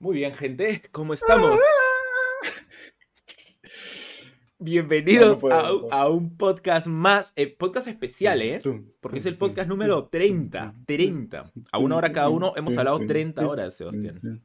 [0.00, 1.60] Muy bien, gente, ¿cómo estamos?
[4.58, 5.92] Bienvenidos No, no puedo, a, no puedo.
[5.92, 8.62] a un podcast más, eh, podcast especial, ¿eh?
[9.02, 11.52] Porque es el podcast número 30, 30.
[11.70, 14.42] A una hora cada uno hemos hablado 30 horas, Sebastián.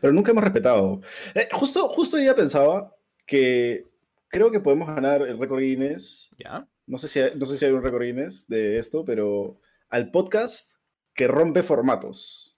[0.00, 1.02] Pero nunca hemos respetado.
[1.34, 2.96] Eh, justo, justo ya pensaba
[3.26, 3.88] que
[4.28, 6.30] creo que podemos ganar el récord Guinness.
[6.38, 6.66] ¿Ya?
[6.86, 9.58] No sé, si hay, no sé si hay un récord Guinness de esto, pero
[9.90, 10.76] al podcast
[11.12, 12.49] que rompe formatos.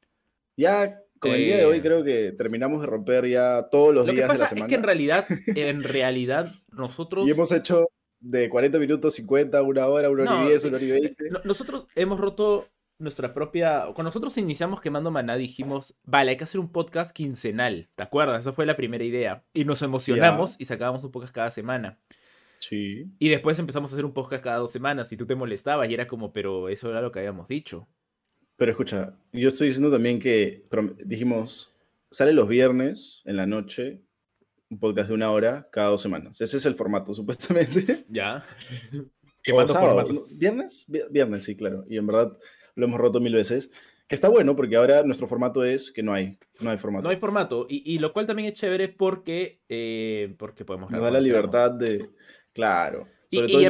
[0.57, 1.83] Ya con el día de hoy Eh.
[1.83, 4.51] creo que terminamos de romper ya todos los Lo que días de pasa la es
[4.51, 4.69] semana.
[4.69, 7.27] que en realidad, en realidad, nosotros...
[7.27, 7.87] Y hemos hecho
[8.20, 10.91] de 40 minutos, 50, una hora, una hora No, y 10, eh, una hora y
[10.91, 11.30] 20.
[11.30, 13.83] No- Nosotros hemos roto nuestra propia.
[13.95, 17.88] Cuando nosotros iniciamos quemando maná, dijimos, vale, hay que hacer un podcast quincenal.
[17.96, 18.41] ¿Te acuerdas?
[18.41, 19.45] Esa fue la primera idea.
[19.52, 21.98] Y nos emocionamos y sacábamos un podcast cada semana.
[22.59, 23.07] Sí.
[23.19, 25.95] Y después empezamos a hacer un podcast cada dos semanas y tú te molestabas y
[25.95, 27.88] era como, pero eso era lo que habíamos dicho.
[28.62, 30.62] Pero escucha, yo estoy diciendo también que
[31.05, 31.75] dijimos,
[32.12, 34.02] sale los viernes en la noche,
[34.71, 36.41] un podcast de una hora cada dos semanas.
[36.41, 38.04] Ese es el formato, supuestamente.
[38.09, 38.45] ¿Ya?
[38.95, 39.02] O
[39.43, 40.09] Quemando sábado.
[40.38, 40.85] ¿Viernes?
[40.87, 41.85] Vi- Viernes, sí, claro.
[41.91, 42.38] Y en verdad
[42.77, 43.73] lo hemos roto mil veces.
[44.07, 47.02] Que está bueno porque ahora nuestro formato es que no hay, no hay formato.
[47.02, 47.66] No hay formato.
[47.69, 51.73] Y, y lo cual también es chévere porque, eh, porque podemos Nos da la libertad
[51.73, 52.10] de...
[52.52, 53.09] Claro.
[53.33, 53.66] Y, Sobre todo en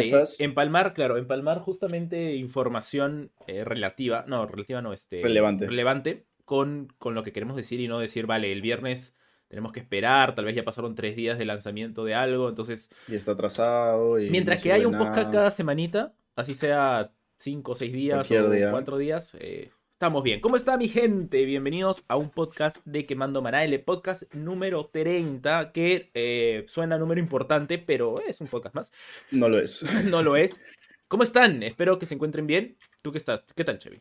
[0.00, 0.24] ¿eh?
[0.38, 5.66] empalmar, claro, empalmar justamente información eh, relativa, no, relativa no, este, Relevante.
[5.66, 9.16] relevante con, con lo que queremos decir y no decir, vale, el viernes
[9.48, 13.16] tenemos que esperar, tal vez ya pasaron tres días de lanzamiento de algo, entonces, y
[13.16, 14.20] está atrasado.
[14.20, 18.14] Y mientras no que sirve un podcast cada semanita, así sea cinco o seis días
[18.14, 18.70] Cualquier o día.
[18.70, 20.40] cuatro días, eh, estamos bien.
[20.40, 21.44] ¿Cómo está mi gente?
[21.44, 27.20] Bienvenidos a un podcast de Quemando Maná, el podcast número 30, que eh, suena número
[27.20, 28.92] importante, pero es un podcast más.
[29.30, 29.82] No lo es.
[30.06, 30.62] no lo es.
[31.06, 31.62] ¿Cómo están?
[31.62, 32.78] Espero que se encuentren bien.
[33.02, 33.42] ¿Tú qué estás?
[33.54, 34.00] ¿Qué tal, Chevy?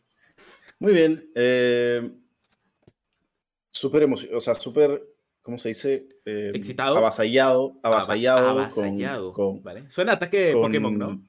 [0.80, 1.30] Muy bien.
[1.36, 2.10] eh,
[3.70, 5.04] súper emocionado, o sea, súper,
[5.42, 6.08] ¿cómo se dice?
[6.24, 6.96] Eh, ¿Excitado?
[6.96, 8.48] Avasallado, avasallado.
[8.48, 9.92] Ava- avasallado, con- ¿vale?
[9.92, 11.29] Suena ataque con- Pokémon, ¿no?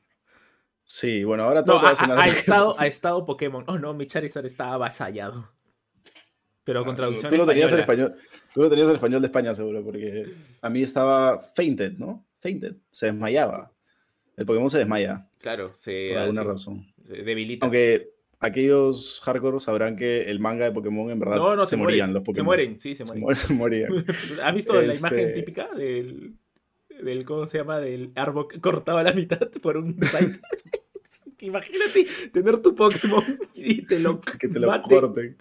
[0.93, 3.63] Sí, bueno, ahora No, todo te va ha, a sonar ha- estado, ha estado Pokémon.
[3.69, 5.49] Oh, no, mi Charizard está avasallado.
[6.65, 8.17] Pero con traducción Ah, Tú lo tenías en español.
[8.53, 10.27] Tú lo tenías en español de España, seguro, porque
[10.61, 12.27] a mí estaba fainted, ¿no?
[12.41, 12.75] Fainted.
[12.91, 13.71] Se desmayaba.
[14.37, 16.87] El Pokémon se desmaya, Claro, se, por alguna se- razón.
[17.07, 17.67] se debilita.
[17.67, 21.77] Aunque aquellos hardcore sabrán que el manga de Pokémon en verdad no, no, se te
[21.77, 22.47] morían los Se Pokémon.
[22.47, 23.21] mueren, sí, se Se mueren.
[23.23, 23.53] mueren, se
[24.03, 24.07] morían.
[24.43, 26.35] ¿Has visto la imagen Este- típica del,
[27.03, 27.79] del, ¿cómo se llama?
[27.81, 30.41] Del árbol cortado a la mitad por un site?
[31.43, 33.25] Imagínate tener tu Pokémon
[33.55, 34.89] y te lo, Que te lo mate.
[34.95, 35.37] corten.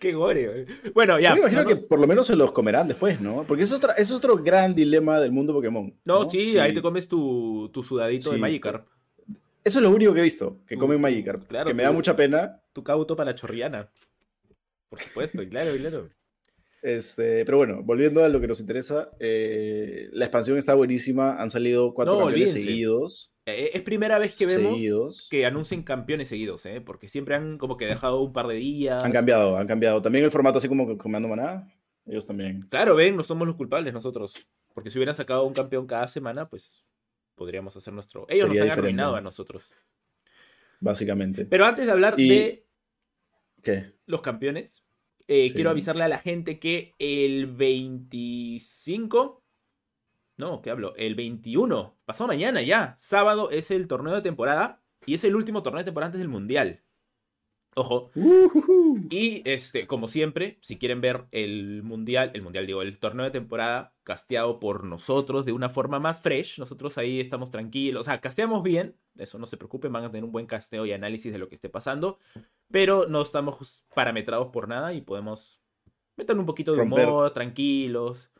[0.00, 0.46] Qué gore.
[0.46, 0.92] güey.
[0.92, 1.30] Bueno, ya.
[1.30, 3.44] Yo me imagino no, que por lo menos se los comerán después, ¿no?
[3.44, 5.94] Porque es, otra, es otro gran dilema del mundo Pokémon.
[6.04, 8.88] No, sí, ahí te comes tu, tu sudadito de Magikarp.
[9.62, 11.46] Eso es lo único que he visto, que comen Magikarp.
[11.46, 12.60] claro, que me da mucha pena.
[12.72, 13.88] Tu cauto para la chorriana.
[14.88, 16.08] Por supuesto, claro, claro.
[16.82, 21.36] Este, pero bueno, volviendo a lo que nos interesa, eh, la expansión está buenísima.
[21.36, 22.68] Han salido cuatro No, campeones olvídense.
[22.70, 23.32] seguidos.
[23.46, 25.28] Eh, Es primera vez que vemos seguidos.
[25.30, 26.80] que anuncien campeones seguidos, ¿eh?
[26.80, 29.02] Porque siempre han como que dejado un par de días.
[29.02, 30.00] Han cambiado, han cambiado.
[30.02, 31.72] También el formato, así como que Comando Maná,
[32.06, 32.66] ellos también.
[32.70, 34.34] Claro, ven, no somos los culpables nosotros.
[34.74, 36.84] Porque si hubieran sacado un campeón cada semana, pues
[37.34, 38.26] podríamos hacer nuestro.
[38.28, 38.80] Ellos nos han diferente.
[38.80, 39.72] arruinado a nosotros.
[40.80, 41.46] Básicamente.
[41.46, 42.66] Pero antes de hablar Y- de
[43.62, 43.92] ¿Qué?
[44.06, 44.84] los campeones,
[45.28, 45.54] eh, Sí.
[45.54, 49.42] quiero avisarle a la gente que el 25.
[50.38, 50.94] No, ¿qué hablo?
[50.96, 52.94] El 21, pasado mañana ya.
[52.98, 56.28] Sábado es el torneo de temporada y es el último torneo de temporada antes del
[56.28, 56.82] Mundial.
[57.78, 58.10] Ojo.
[59.10, 63.30] Y este, como siempre, si quieren ver el mundial, el mundial digo, el torneo de
[63.30, 68.22] temporada casteado por nosotros de una forma más fresh, nosotros ahí estamos tranquilos, o sea,
[68.22, 71.38] casteamos bien, eso no se preocupen, van a tener un buen casteo y análisis de
[71.38, 72.18] lo que esté pasando,
[72.70, 75.60] pero no estamos parametrados por nada y podemos
[76.16, 77.08] meter un poquito de Romper.
[77.08, 78.30] humor, tranquilos,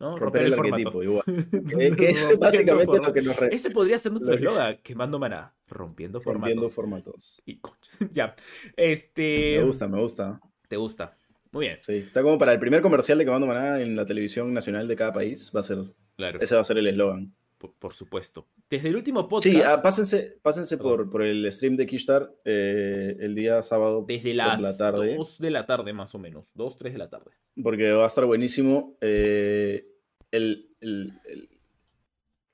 [0.00, 0.16] ¿no?
[0.18, 1.22] Romper el arquetipo, igual.
[1.78, 5.18] Que, que es básicamente lo que nos re- Ese podría ser nuestro que- eslogan, quemando
[5.18, 6.50] maná, rompiendo formatos.
[6.54, 7.42] rompiendo formatos.
[7.46, 7.60] Y
[8.12, 8.34] ya.
[8.76, 9.58] Este.
[9.58, 10.40] Me gusta, me gusta.
[10.68, 11.16] ¿Te gusta?
[11.50, 11.78] Muy bien.
[11.80, 14.96] Sí, está como para el primer comercial de Comando Maná en la televisión nacional de
[14.96, 15.50] cada país.
[15.54, 15.78] Va a ser,
[16.16, 16.40] Claro.
[16.40, 17.34] ese va a ser el eslogan.
[17.56, 18.46] Por, por supuesto.
[18.70, 23.16] Desde el último podcast, Sí, ah, pásense, pásense por, por el stream de Kishtar eh,
[23.18, 25.16] el día sábado, desde las la tarde.
[25.16, 26.52] 2 de la tarde más o menos.
[26.54, 27.32] 2, 3 de la tarde.
[27.60, 28.96] porque va a estar buenísimo.
[29.00, 29.88] Eh,
[30.30, 30.64] el,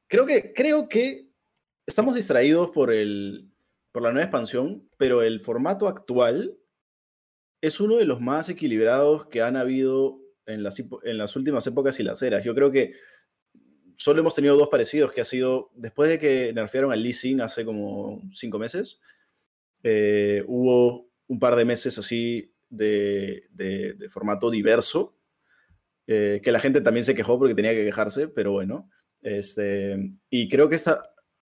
[0.06, 1.28] Creo, que, creo que
[1.86, 3.50] estamos distraídos por, el,
[3.92, 6.56] por la nueva expansión, pero el formato actual
[7.60, 12.20] es uno de los más equilibrados que han habido en las, últimas épocas y las
[12.22, 12.44] eras.
[12.44, 12.92] Yo creo que
[13.96, 17.40] solo hemos tenido dos parecidos, que ha sido después de que nerfearon al Lee Sin
[17.40, 19.00] hace como cinco meses,
[19.82, 23.48] eh, hubo un par de meses así de,
[24.10, 25.16] formato diverso,
[26.06, 28.90] eh, que la gente también se quejó porque tenía que quejarse, pero bueno.
[29.22, 31.02] Este, y creo que esta,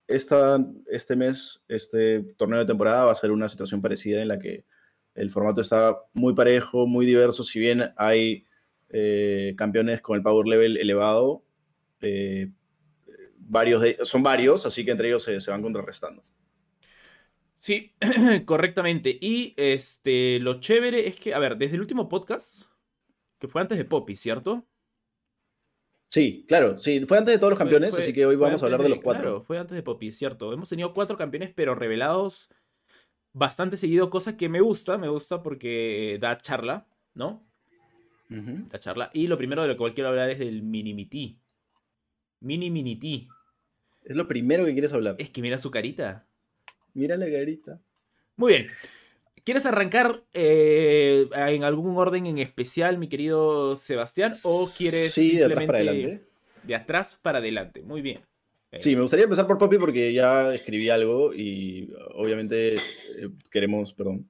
[0.07, 4.39] esta, este mes, este torneo de temporada va a ser una situación parecida en la
[4.39, 4.65] que
[5.15, 8.47] el formato está muy parejo, muy diverso, si bien hay
[8.91, 11.43] eh, campeones con el power level elevado,
[12.01, 12.51] eh,
[13.39, 16.23] varios son varios, así que entre ellos se, van contrarrestando.
[17.57, 17.95] Sí,
[18.45, 19.17] correctamente.
[19.21, 22.65] Y este, lo chévere es que, a ver, desde el último podcast,
[23.47, 24.67] que fue antes de Poppy, ¿cierto?
[26.09, 28.83] Sí, claro, sí, fue antes de todos los campeones, así que hoy vamos a hablar
[28.83, 29.23] de, los cuatro.
[29.23, 30.53] Claro, fue antes de Poppy, cierto.
[30.53, 32.49] Hemos tenido cuatro campeones, pero revelados
[33.33, 37.45] bastante seguido, cosa que me gusta, me gusta porque da charla, ¿no?
[38.29, 39.11] Da charla.
[39.13, 40.95] Y lo primero de lo que quiero hablar es del Mini
[42.41, 43.29] Mini Mini
[44.05, 45.17] Es lo primero que quieres hablar.
[45.19, 46.27] Es que mira su carita.
[46.95, 47.81] Mira la carita.
[48.37, 48.67] Muy bien.
[49.47, 54.33] ¿Quieres arrancar eh, en algún orden en especial, mi querido Sebastián?
[54.43, 56.25] ¿O quieres sí, de atrás para adelante?
[56.65, 57.81] De atrás para adelante.
[57.83, 58.23] Muy bien.
[58.73, 62.81] Eh, sí, me gustaría empezar por Poppy porque ya escribí algo y obviamente eh,
[63.49, 64.29] queremos, perdón.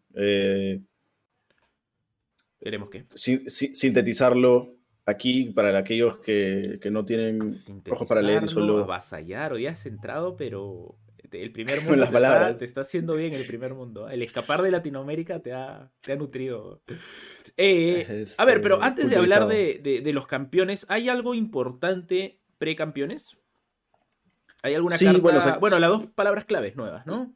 [2.60, 3.06] ¿Queremos qué?
[3.16, 4.74] sintetizarlo
[5.06, 7.40] aquí para aquellos que, no tienen
[7.90, 8.80] ojos para leer y solo.
[8.80, 10.98] Avasallar, hoy has entrado, pero
[11.32, 14.08] el primer mundo te, Está, te, está, haciendo bien el primer mundo.
[14.08, 16.82] El escapar de Latinoamérica te ha, te ha nutrido.
[17.56, 23.38] Eh, a ver, pero este, antes de hablar de, los campeones, ¿hay algo importante pre-campeones?
[24.62, 25.18] ¿Hay alguna carta?
[25.18, 27.34] Bueno, bueno, las dos palabras claves nuevas, ¿no?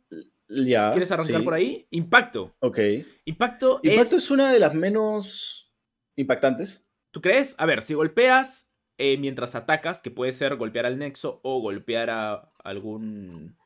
[0.48, 1.86] Ya, ¿Quieres arrancar por ahí?
[1.90, 2.56] Impacto.
[2.58, 2.78] Ok.
[3.24, 4.30] Impacto, Impacto es...
[4.30, 5.72] una de las menos
[6.16, 6.84] impactantes.
[7.12, 7.54] ¿Tú crees?
[7.58, 8.70] A ver, si golpeas
[9.02, 13.56] eh, mientras atacas, que puede ser golpear al nexo o golpear a algún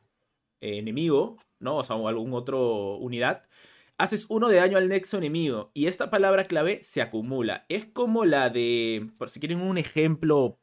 [0.64, 1.78] enemigo, ¿no?
[1.78, 3.44] O sea, o algún otro unidad,
[3.98, 7.64] haces uno de daño al nexo enemigo y esta palabra clave se acumula.
[7.68, 10.58] Es como la de, por si quieren un ejemplo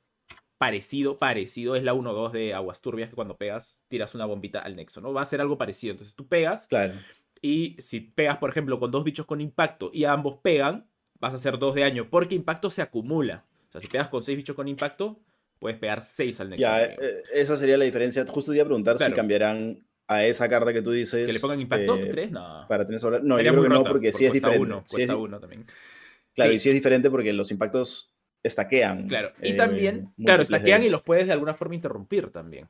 [0.58, 4.76] parecido, parecido, es la 1-2 de Aguas Turbias, que cuando pegas tiras una bombita al
[4.76, 5.12] nexo, ¿no?
[5.12, 5.94] Va a ser algo parecido.
[5.94, 6.94] Entonces tú pegas claro.
[7.42, 10.88] y si pegas, por ejemplo, con dos bichos con impacto y ambos pegan,
[11.20, 13.46] vas a hacer dos de daño porque impacto se acumula.
[13.70, 15.20] O sea, si pegas con seis bichos con impacto,
[15.58, 16.62] puedes pegar seis al nexo.
[16.62, 18.24] Ya, eh, esa sería la diferencia.
[18.28, 21.26] Justo te iba a preguntar si cambiarán a esa carta que tú dices.
[21.26, 22.32] ¿Que le pongan impacto, ¿tú eh, crees?
[22.32, 22.66] No.
[22.68, 23.22] Para tener sobre...
[23.22, 24.62] No, yo creo que no, porque sí es diferente.
[24.62, 25.66] Uno, cuesta uno también.
[26.36, 28.14] Claro, y sí es diferente porque los impactos
[28.44, 29.08] estaquean.
[29.08, 32.68] Claro, y también, eh, claro, estaquean y los puedes de alguna forma interrumpir también.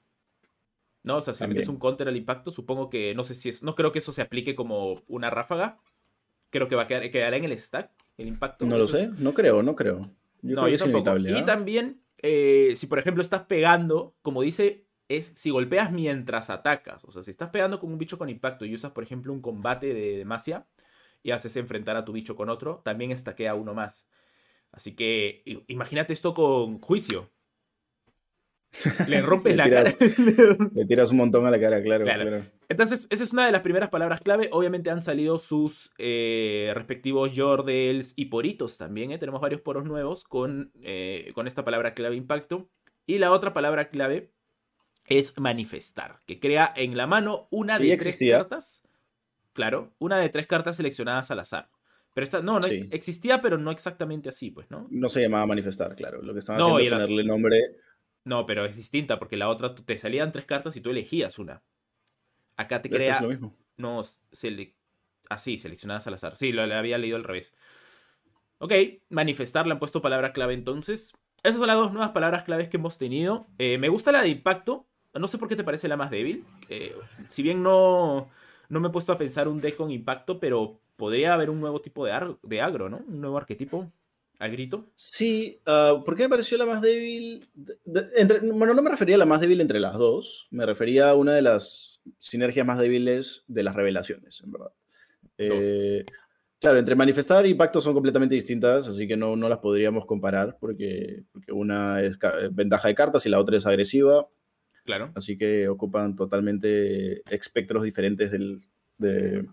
[1.04, 1.18] ¿No?
[1.18, 3.64] O sea, si le metes un counter al impacto, supongo que, no sé si es,
[3.64, 5.80] no creo que eso se aplique como una ráfaga.
[6.52, 8.66] Creo que va a quedar, quedará en el stack el impacto.
[8.68, 10.12] No lo sé, no creo, no creo.
[10.44, 11.18] Yo no, creo yo tampoco.
[11.18, 11.46] Y ¿ah?
[11.46, 14.86] también, eh, si por ejemplo estás pegando, como dice
[15.18, 17.04] es si golpeas mientras atacas.
[17.06, 19.42] O sea, si estás pegando con un bicho con impacto y usas, por ejemplo, un
[19.42, 20.68] combate de demacia
[21.24, 24.08] y haces enfrentar a tu bicho con otro, también estaquea uno más.
[24.72, 27.30] Así que imagínate esto con juicio.
[29.08, 29.92] Le rompes la cara.
[30.74, 32.06] le tiras un montón a la cara, claro,
[32.70, 34.50] Entonces, esa es una de las primeras palabras clave.
[34.52, 39.12] Obviamente han salido sus eh, respectivos Jordels y poritos también.
[39.12, 39.18] ¿eh?
[39.18, 42.70] Tenemos varios poros nuevos con, eh, con esta palabra clave impacto.
[43.06, 44.32] Y la otra palabra clave
[45.20, 48.88] es manifestar, que crea en la mano una de tres cartas.
[49.54, 51.70] Claro, una de tres cartas seleccionadas al azar.
[52.14, 54.88] Pero esta, no, no existía, pero no exactamente así, pues, ¿no?
[54.90, 56.22] No se llamaba manifestar, claro.
[56.22, 57.78] Lo que estaban haciendo es ponerle nombre.
[58.24, 61.62] No, pero es distinta, porque la otra te salían tres cartas y tú elegías una.
[62.56, 63.16] Acá te crea.
[63.16, 63.58] Es lo mismo.
[63.78, 64.02] No,
[65.30, 66.36] así, seleccionadas al azar.
[66.36, 67.56] Sí, lo había leído al revés.
[68.60, 68.74] Ok,
[69.10, 71.14] manifestar, le han puesto palabra clave entonces.
[71.44, 73.48] Esas son las dos nuevas palabras claves que hemos tenido.
[73.58, 76.46] Eh, me gusta la de impacto, no sé por qué te parece la más débil.
[76.70, 76.96] Eh,
[77.28, 78.30] si bien no,
[78.70, 81.82] no me he puesto a pensar un deck con impacto, pero podría haber un nuevo
[81.82, 83.02] tipo de, de agro, ¿no?
[83.08, 83.92] Un nuevo arquetipo.
[84.42, 84.88] ¿Al grito?
[84.96, 87.48] Sí, uh, ¿por qué me pareció la más débil?
[87.86, 91.34] bueno, no me refería a la más débil entre las dos, me refería a una
[91.34, 94.72] de las sinergias más débiles de las revelaciones, en verdad.
[95.38, 96.06] Eh,
[96.60, 100.58] claro, entre manifestar y impacto son completamente distintas, así que no, no las podríamos comparar
[100.60, 102.18] porque, porque una es
[102.50, 104.28] ventaja de cartas y la otra es agresiva.
[104.86, 105.12] Claro.
[105.16, 108.32] Así que ocupan totalmente espectros diferentes
[108.98, 109.48] de,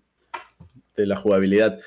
[0.97, 1.79] la jugabilidad.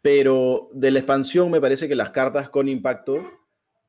[0.00, 3.22] Pero de la expansión me parece que las cartas con impacto,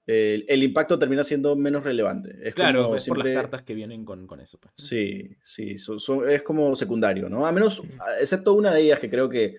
[0.05, 2.35] el, impacto termina siendo menos relevante.
[2.43, 4.59] Es claro, es por las cartas que vienen con, eso.
[4.59, 5.75] Pues, sí, sí,
[6.27, 7.45] es como secundario, ¿no?
[7.45, 7.83] A menos,
[8.19, 9.57] excepto una de ellas que creo que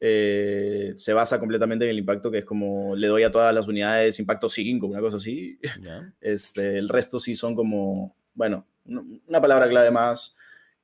[0.00, 3.66] eh, se basa completamente en el impacto, que es como le doy a todas las
[3.66, 5.58] unidades impacto 5, una cosa así.
[6.20, 8.66] Este, el resto sí son como bueno,
[9.26, 10.36] una palabra clave más,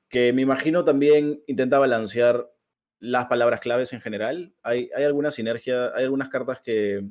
[0.09, 2.51] que me imagino también intenta balancear
[2.99, 4.53] las palabras claves en general.
[4.65, 7.05] Hay, hay alguna sinergia, hay algunas cartas que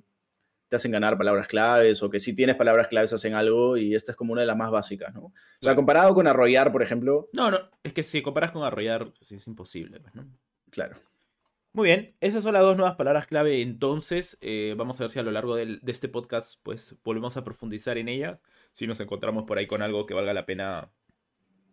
[0.68, 4.12] te hacen ganar palabras claves o que si tienes palabras claves hacen algo y esta
[4.12, 5.28] es como una de las más básicas, ¿no?
[5.28, 7.30] O sea, comparado con arrollar, por ejemplo.
[7.32, 10.28] No, no, es que si comparas con arrollar, pues, es imposible, pues, ¿no?
[10.72, 10.98] Claro.
[11.72, 13.62] Muy bien, esas son las dos nuevas palabras clave.
[13.62, 17.46] Entonces, eh, vamos a ver si a lo largo de este podcast, pues, volvemos a
[17.46, 18.40] profundizar en ellas.
[18.74, 20.92] Si nos encontramos por ahí con algo que valga la pena,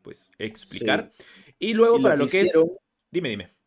[0.02, 1.11] pues, explicar.
[1.59, 2.52] Y luego, para lo que, es.
[3.11, 3.61] Dime, dime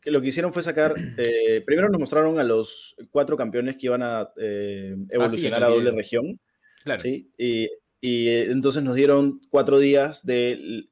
[0.00, 3.86] que lo que hicieron fue sacar, eh, primero nos mostraron a los cuatro campeones que
[3.86, 6.40] iban a eh, ah, evolucionar a doble región.
[6.84, 7.00] Claro.
[7.00, 7.30] ¿sí?
[7.36, 7.68] Y,
[8.02, 10.88] eh, entonces nos dieron cuatro días de,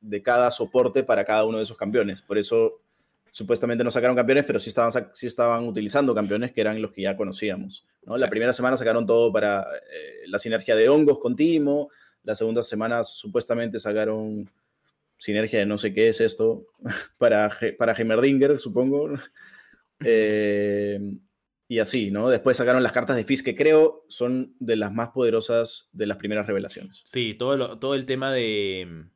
[0.00, 2.20] de, cada soporte para cada uno de esos campeones.
[2.20, 2.82] Por eso
[3.36, 7.02] supuestamente no sacaron campeones, pero sí estaban, sí estaban utilizando campeones que eran los que
[7.02, 7.84] ya conocíamos.
[8.06, 8.16] ¿no?
[8.16, 9.62] La primera semana sacaron todo para
[10.26, 11.90] la sinergia de hongos con Timo.
[12.22, 14.50] La segunda semana supuestamente sacaron
[15.18, 16.64] sinergia de no sé qué es esto,
[17.18, 19.10] para, para Heimerdinger, supongo.
[20.02, 20.98] Eh,
[21.68, 22.30] y así, ¿no?
[22.30, 26.16] Después sacaron las cartas de Fizz, que creo son de las más poderosas de las
[26.16, 27.02] primeras revelaciones.
[27.04, 29.10] Sí, todo, todo el tema de...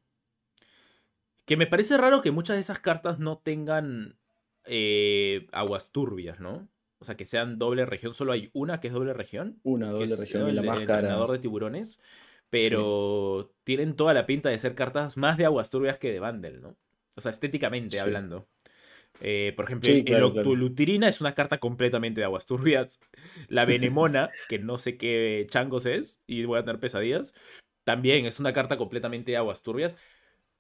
[1.45, 4.17] Que me parece raro que muchas de esas cartas no tengan
[4.65, 6.69] eh, aguas turbias, ¿no?
[6.99, 8.15] O sea, que sean doble región.
[8.15, 9.59] Solo hay una que es doble región.
[9.63, 11.19] Una doble región y la más cara.
[11.19, 12.01] El de tiburones
[12.51, 16.59] pero tienen toda la pinta de ser cartas más de aguas turbias que de bundle,
[16.59, 16.77] ¿no?
[17.15, 18.49] O sea, estéticamente hablando.
[19.21, 23.01] Eh, por ejemplo, el Octolutirina es una carta completamente de aguas turbias.
[23.49, 27.35] La Benemona, que no sé qué changos es, y voy a tener pesadillas,
[27.85, 29.97] también es una carta completamente de aguas turbias.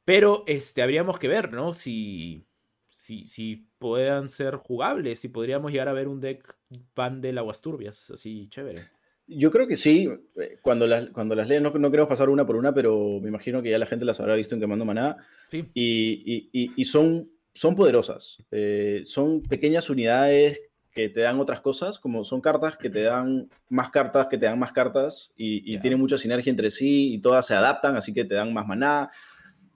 [0.04, 1.74] Pero este, habríamos que ver, ¿no?
[1.74, 2.46] Si,
[2.88, 6.56] si, si puedan ser jugables, si podríamos llegar a ver un deck
[6.94, 8.82] bundle aguas turbias, así chévere.
[9.26, 10.08] Yo creo que sí.
[10.36, 13.28] Eh, cuando las, cuando las lees, no, no queremos pasar una por una, pero me
[13.28, 15.16] imagino que ya la gente las habrá visto en Quemando Maná.
[15.48, 15.66] Sí.
[15.72, 18.38] Y, y, y, son, son poderosas.
[18.50, 20.60] Eh, son pequeñas unidades
[20.92, 24.46] que te dan otras cosas, como son cartas que te dan más cartas, que te
[24.46, 28.24] dan más cartas, y, tienen mucha sinergia entre sí, y todas se adaptan, así que
[28.24, 29.10] te dan más maná.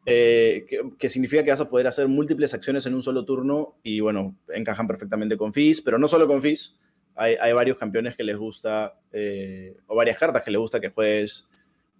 [0.06, 0.66] Eh,
[0.99, 4.37] que, significa que vas a poder hacer múltiples acciones en un solo turno, y bueno,
[4.49, 6.75] encajan perfectamente con Fizz, pero no solo con Fizz
[7.16, 11.46] hay, varios campeones que les gusta, eh, o varias cartas que les gusta que juegues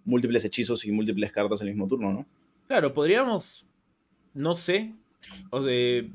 [0.03, 2.25] múltiples hechizos y múltiples cartas en el mismo turno, ¿no?
[2.67, 3.65] Claro, podríamos,
[4.33, 4.93] no sé,
[5.49, 6.11] o de,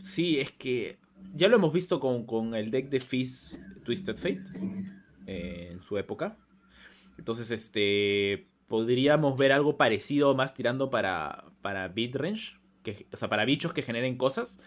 [0.00, 0.96] sí, es que
[1.34, 4.42] ya lo hemos visto con, el deck de Fizz Twisted Fate
[5.26, 6.36] eh, en su época.
[7.18, 13.44] Entonces, este, podríamos ver algo parecido más tirando para, para range que, o sea, para
[13.44, 14.60] bichos que generen cosas.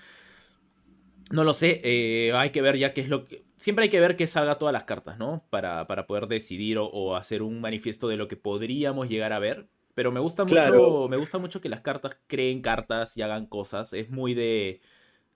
[1.31, 3.99] No lo sé, eh, hay que ver ya qué es lo que siempre hay que
[3.99, 5.45] ver que salga todas las cartas, ¿no?
[5.51, 9.67] Para, para poder decidir o, hacer un manifiesto de lo que podríamos llegar a ver.
[9.93, 13.93] Pero me gusta mucho, me gusta mucho que las cartas creen cartas y hagan cosas.
[13.93, 14.81] Es muy de,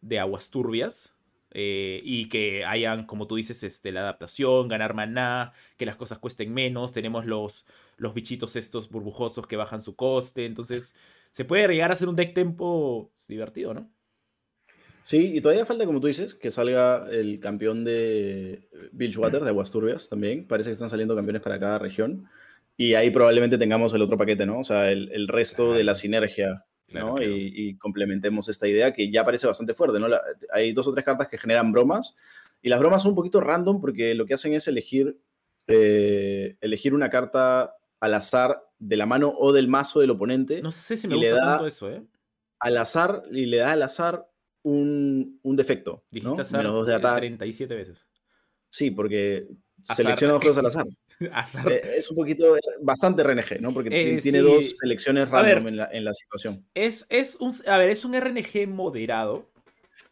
[0.02, 1.15] de aguas turbias.
[1.58, 6.20] Eh, y que hayan, como tú dices, este, la adaptación, ganar maná, que las cosas
[6.20, 6.92] cuesten menos.
[6.92, 7.66] Tenemos los,
[7.98, 10.46] los bichitos estos burbujosos que bajan su coste.
[10.46, 10.96] Entonces,
[11.32, 13.90] se puede llegar a hacer un deck tempo divertido, ¿no?
[15.02, 19.72] Sí, y todavía falta, como tú dices, que salga el campeón de Bilgewater, de Aguas
[19.72, 20.48] Turbias también.
[20.48, 22.28] Parece que están saliendo campeones para cada región.
[22.76, 24.60] Y ahí probablemente tengamos el otro paquete, ¿no?
[24.60, 27.22] O sea, el, resto de la sinergia, ¿no?
[27.22, 30.08] Y, complementemos esta idea que ya parece bastante fuerte, ¿no?
[30.52, 32.16] hay dos o tres cartas que generan bromas.
[32.62, 35.20] Y las bromas son un poquito random porque lo que hacen es elegir,
[35.68, 40.62] eh, elegir una carta al azar de la mano o del mazo del oponente.
[40.62, 42.04] No sé si me gusta tanto eso, ¿eh?
[42.60, 44.28] Al azar, y le da al azar
[44.64, 46.04] un, defecto.
[46.10, 48.08] Dijiste azar Menos de 37 veces.
[48.70, 49.48] Sí, porque
[49.94, 50.86] selecciona dos cosas al azar.
[51.70, 53.74] Eh, es un poquito, bastante RNG, ¿no?
[53.74, 56.66] Porque eh, tiene dos selecciones random en, la, situación.
[56.74, 59.50] Es, es un, a ver, es un RNG moderado.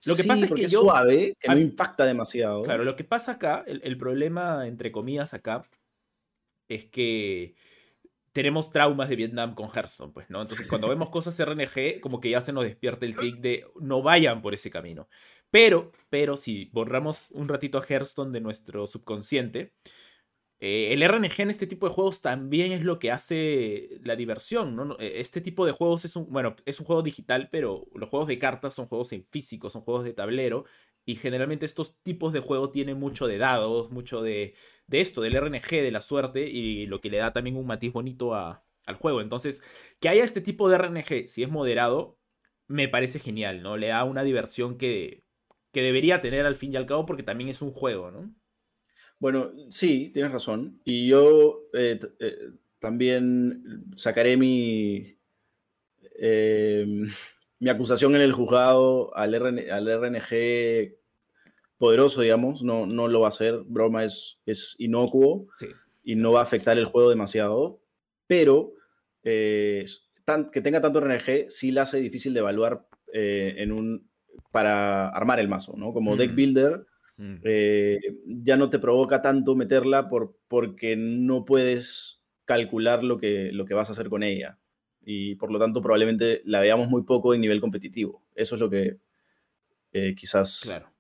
[0.06, 2.64] Lo que pasa es que es suave, que no impacta demasiado.
[2.64, 5.66] Claro, lo que pasa acá, el, el problema, entre comillas, acá,
[6.70, 7.56] es que
[8.34, 10.42] tenemos traumas de Vietnam con Hearthstone, pues, ¿no?
[10.42, 14.02] Entonces, cuando vemos cosas RNG, como que ya se nos despierta el tic de no
[14.02, 15.08] vayan por ese camino.
[15.52, 19.74] Pero, pero si borramos un ratito a Hearthstone de nuestro subconsciente,
[20.66, 24.78] eh, el RNG en este tipo de juegos también es lo que hace la diversión,
[24.78, 24.98] ¿no?
[24.98, 28.30] Eh, este tipo de juegos es un, bueno, es un juego digital, pero los juegos
[28.30, 30.64] de cartas son juegos en físico, son juegos de tablero,
[31.04, 34.56] y generalmente estos tipos de juego tienen mucho de dados, mucho de,
[34.88, 37.92] de esto, del RNG, de la suerte, y lo que le da también un matiz
[37.92, 39.20] bonito al juego.
[39.20, 39.64] Entonces,
[40.00, 42.18] que haya este tipo de RNG, si es moderado,
[42.68, 43.76] me parece genial, ¿no?
[43.76, 45.26] Le da una diversión que,
[45.74, 48.34] que debería tener al fin y al cabo porque también es un juego, ¿no?
[49.20, 50.82] Bueno, sí, tienes razón.
[50.84, 55.18] Y yo eh, eh, también sacaré mi,
[56.20, 56.86] eh,
[57.60, 60.96] mi acusación en el juzgado al, al RNG
[61.78, 63.62] poderoso, digamos, no, no lo va a hacer.
[63.66, 65.48] Broma es, es inocuo
[66.04, 67.82] y no va a afectar el juego demasiado,
[68.28, 68.74] pero
[69.24, 69.86] eh,
[70.52, 74.10] que tenga tanto RNG sí la hace difícil de evaluar en un,
[74.52, 75.94] para armar el mazo, ¿no?
[75.94, 76.36] Como deck mm.
[76.36, 76.86] builder,
[77.18, 77.36] mm.
[77.44, 83.66] Eh, ya no te provoca tanto meterla por, porque no puedes calcular lo que, lo
[83.66, 84.60] que vas a hacer con ella.
[85.06, 88.24] Y por lo tanto, probablemente la veamos muy poco en nivel competitivo.
[88.36, 88.98] Eso es lo que
[90.16, 90.62] quizás.
[90.64, 90.94] Claro.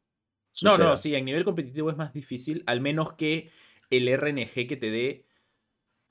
[0.61, 3.49] No, no, sí, en nivel competitivo es más difícil, al menos que
[3.89, 5.25] el RNG que te dé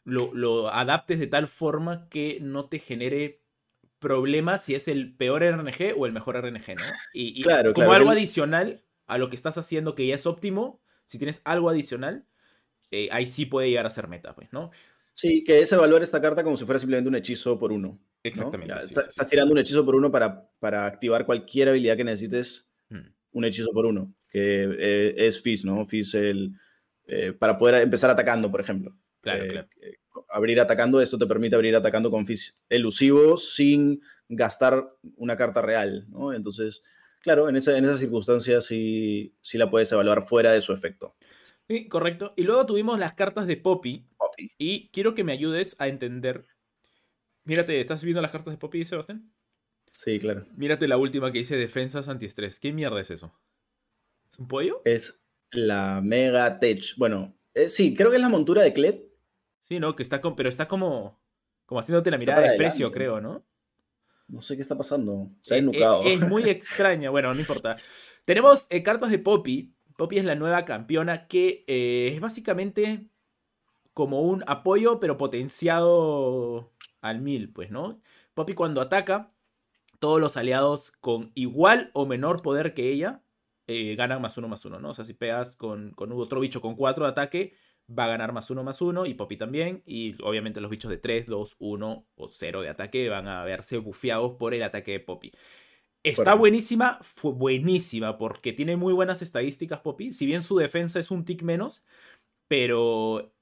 [0.04, 3.40] lo, adaptes de tal forma que no te genere
[4.00, 6.84] problemas si es el peor RNG o el mejor RNG, ¿no?
[7.12, 11.18] Y, claro, como algo adicional a lo que estás haciendo que ya es óptimo, si
[11.18, 12.26] tienes algo adicional,
[12.90, 14.70] eh, ahí sí puede llegar a ser meta, pues, ¿no?
[15.12, 17.98] Sí, que es evaluar esta carta como si fuera simplemente un hechizo por uno.
[18.22, 18.74] Exactamente.
[18.82, 23.08] estás tirando un hechizo por uno para, para activar cualquier habilidad que necesites, hmm.
[23.32, 25.84] un hechizo por uno que eh, es Fizz, ¿no?
[25.84, 26.54] Fizz el,
[27.06, 28.96] eh, para poder empezar atacando, por ejemplo.
[29.20, 35.36] Claro, eh, Abrir atacando, esto te permite abrir atacando con Fizz elusivo sin gastar una
[35.36, 36.32] carta real, ¿no?
[36.32, 36.82] Entonces,
[37.22, 41.16] claro, en, esa, en esas circunstancias sí, sí la puedes evaluar fuera de su efecto.
[41.68, 42.34] Sí, correcto.
[42.36, 44.06] Y luego tuvimos las cartas de Poppy.
[44.16, 44.52] Poppy.
[44.58, 46.46] Y quiero que me ayudes a entender.
[47.44, 49.32] Mírate, ¿estás viendo las cartas de Poppy, Sebastián?
[49.86, 50.46] Sí, claro.
[50.56, 52.58] Mírate la última que dice defensas antiestrés.
[52.58, 53.32] ¿Qué mierda es eso?
[54.30, 54.82] ¿Es un pollo?
[54.84, 56.94] Es la Mega Tech.
[56.96, 59.00] Bueno, eh, sí, creo que es la montura de Kled.
[59.60, 59.94] Sí, ¿no?
[59.94, 61.20] Que está con, pero está como,
[61.66, 63.46] como haciéndote la mirada de precio, creo, ¿no?
[64.32, 65.30] No sé qué está pasando.
[65.40, 66.02] Se ha eh, eh, enucado.
[66.02, 67.10] Es, muy extraña.
[67.10, 67.76] Bueno, no importa.
[68.24, 69.72] Tenemos cartas de Poppy.
[69.96, 73.08] Poppy es la nueva campeona que es básicamente
[73.94, 78.00] como un apoyo, pero potenciado al mil, pues, ¿no?
[78.34, 79.32] Poppy cuando ataca,
[79.98, 83.22] todos los aliados con igual o menor poder que ella
[83.68, 84.90] eh, ganan más uno más uno, ¿no?
[84.90, 87.54] O sea, si pegas con, otro bicho con cuatro de ataque,
[87.98, 89.82] va a ganar más uno más uno y Poppy también.
[89.86, 93.78] Y obviamente los bichos de 3, 2, 1 o 0 de ataque van a verse
[93.78, 95.32] bufeados por el ataque de Poppy.
[96.04, 100.12] Está buenísima, fue buenísima, porque tiene muy buenas estadísticas Poppy.
[100.12, 101.84] Si bien su defensa es un tick menos,
[102.48, 103.32] pero.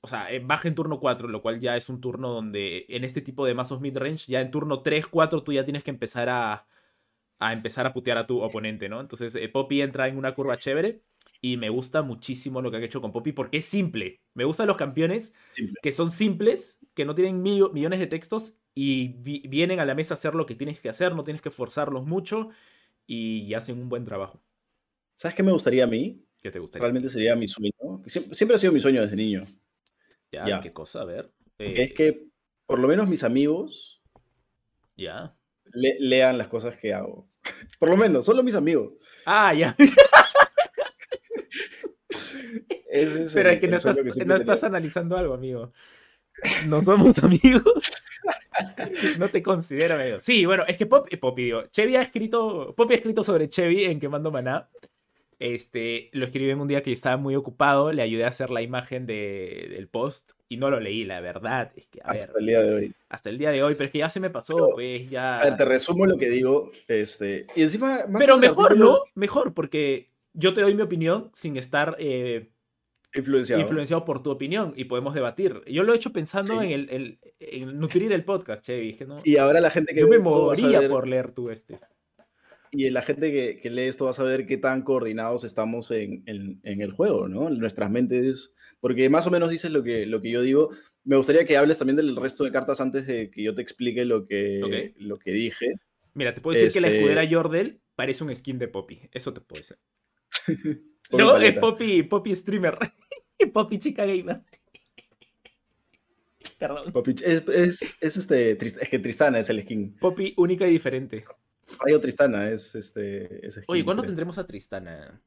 [0.00, 3.04] O sea, eh, baja en turno 4, lo cual ya es un turno donde en
[3.04, 6.28] este tipo de mazos midrange, ya en turno 3, 4, tú ya tienes que empezar
[6.28, 6.68] a,
[7.40, 9.00] a empezar a putear a tu oponente, ¿no?
[9.00, 11.02] Entonces eh, Poppy entra en una curva chévere
[11.40, 14.20] y me gusta muchísimo lo que ha hecho con Poppy porque es simple.
[14.34, 15.34] Me gustan los campeones
[15.82, 19.08] que son simples, que no tienen millones de textos y
[19.48, 22.06] vienen a la mesa a hacer lo que tienes que hacer, no tienes que forzarlos
[22.06, 22.50] mucho
[23.06, 24.42] y hacen un buen trabajo.
[25.16, 26.24] ¿Sabes qué me gustaría a mí?
[26.40, 26.82] ¿Qué te gustaría?
[26.82, 27.72] Realmente sería mi sueño.
[28.06, 29.44] Siempre, ha sido mi sueño desde niño.
[30.30, 31.02] Ya, ¿qué cosa?
[31.02, 31.32] A ver.
[31.58, 32.28] es que
[32.66, 34.00] por lo menos mis amigos
[34.96, 35.34] ya
[35.72, 37.28] lean las cosas que hago.
[37.78, 38.92] Por lo menos, solo mis amigos.
[39.24, 39.76] Ah, ya.
[43.32, 45.72] Pero es que no, estás, analizando algo, amigo.
[46.66, 47.92] No somos amigos.
[49.18, 50.18] no te considero amigo.
[50.20, 53.84] Sí, bueno, es que Pop, Poppy, digo, Chevy ha escrito, Poppy ha escrito sobre Chevy
[53.84, 54.68] en Quemando Maná.
[55.38, 58.50] Este, lo escribí en un día que yo estaba muy ocupado, le ayudé a hacer
[58.50, 61.70] la imagen del post y no lo leí, la verdad.
[61.76, 62.94] Es que, hasta el día de hoy.
[63.08, 65.40] Hasta el día de hoy, pero es que ya se me pasó, pues ya.
[65.40, 66.72] A ver, te resumo lo que digo.
[66.88, 68.00] Este, y encima.
[68.18, 69.02] pero mejor, ¿no?
[69.14, 71.94] Mejor, porque yo te doy mi opinión sin estar.
[72.00, 72.48] Eh,
[73.14, 73.62] influenciado.
[73.62, 75.62] influenciado por tu opinión y podemos debatir.
[75.66, 78.96] Yo lo he hecho pensando en, el, en, nutrir el podcast, Chevy.
[79.06, 80.00] no, y ahora la gente que...
[80.00, 81.78] Yo me moría por leer tú este
[82.70, 86.22] y la gente que, lee esto va a saber qué tan coordinados estamos en,
[86.62, 87.48] el juego, ¿no?
[87.48, 90.70] En nuestras mentes, porque más o menos dices lo que, lo que yo digo.
[91.04, 94.04] Me gustaría que hables también del resto de cartas antes de que yo te explique
[94.04, 95.74] lo que, lo que dije.
[96.14, 99.00] Mira, te puedo decir que la este escudera Jordel parece un skin de Poppy.
[99.12, 99.78] Eso te puedo decir.
[101.10, 102.78] no, es Poppy, Poppy streamer.
[103.52, 104.42] Poppy chica gamer.
[106.58, 106.92] Perdón.
[106.92, 109.96] Poppy, es, es, es, este, es que Tristana es el skin.
[109.98, 111.24] Poppy única y diferente.
[111.84, 113.48] Rayo Tristana es este.
[113.66, 115.20] Oye, ¿cuándo tendremos a Tristana?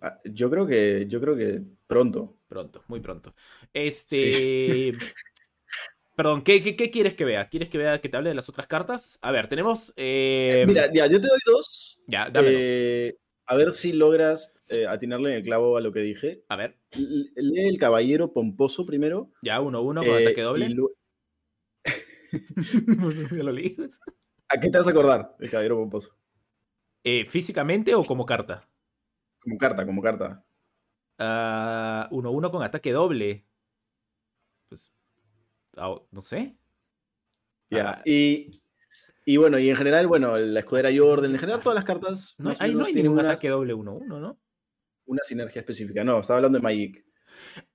[0.00, 1.06] Ah, yo creo que.
[1.08, 2.36] Yo creo que pronto.
[2.48, 3.34] Pronto, muy pronto.
[3.72, 4.94] Este.
[6.16, 7.48] Perdón, ¿qué, quieres que vea?
[7.48, 9.18] ¿Quieres que vea que te hable de las otras cartas?
[9.22, 9.92] A ver, tenemos.
[9.96, 11.98] Eh, Mira, ya, yo te doy dos.
[12.06, 13.16] Ya, dame eh,
[13.50, 16.44] A ver si logras eh, atinarle en el clavo a lo que dije.
[16.48, 16.78] A ver.
[16.92, 19.32] lee el caballero pomposo primero.
[19.42, 20.68] Ya, uno, uno con ataque doble.
[23.32, 23.76] lo leí.
[24.48, 26.14] ¿A qué te vas a acordar el caballero pomposo?
[27.02, 28.68] Eh, ¿Físicamente o como carta?
[29.40, 30.44] Como carta, como carta.
[31.18, 33.44] 1-1 ah, con ataque doble.
[34.68, 34.92] Pues.
[35.76, 36.54] Ah, no sé.
[37.68, 37.94] Ya.
[37.94, 38.02] Ah.
[38.04, 38.59] y
[39.24, 42.34] Y bueno, y en general, bueno, la escudera Jordan, en general todas las cartas.
[42.38, 44.38] No, hay, no hay ningún ataque doble 1-1, ¿no?
[45.06, 46.04] una sinergia específica.
[46.04, 47.04] No, estaba hablando de Magic.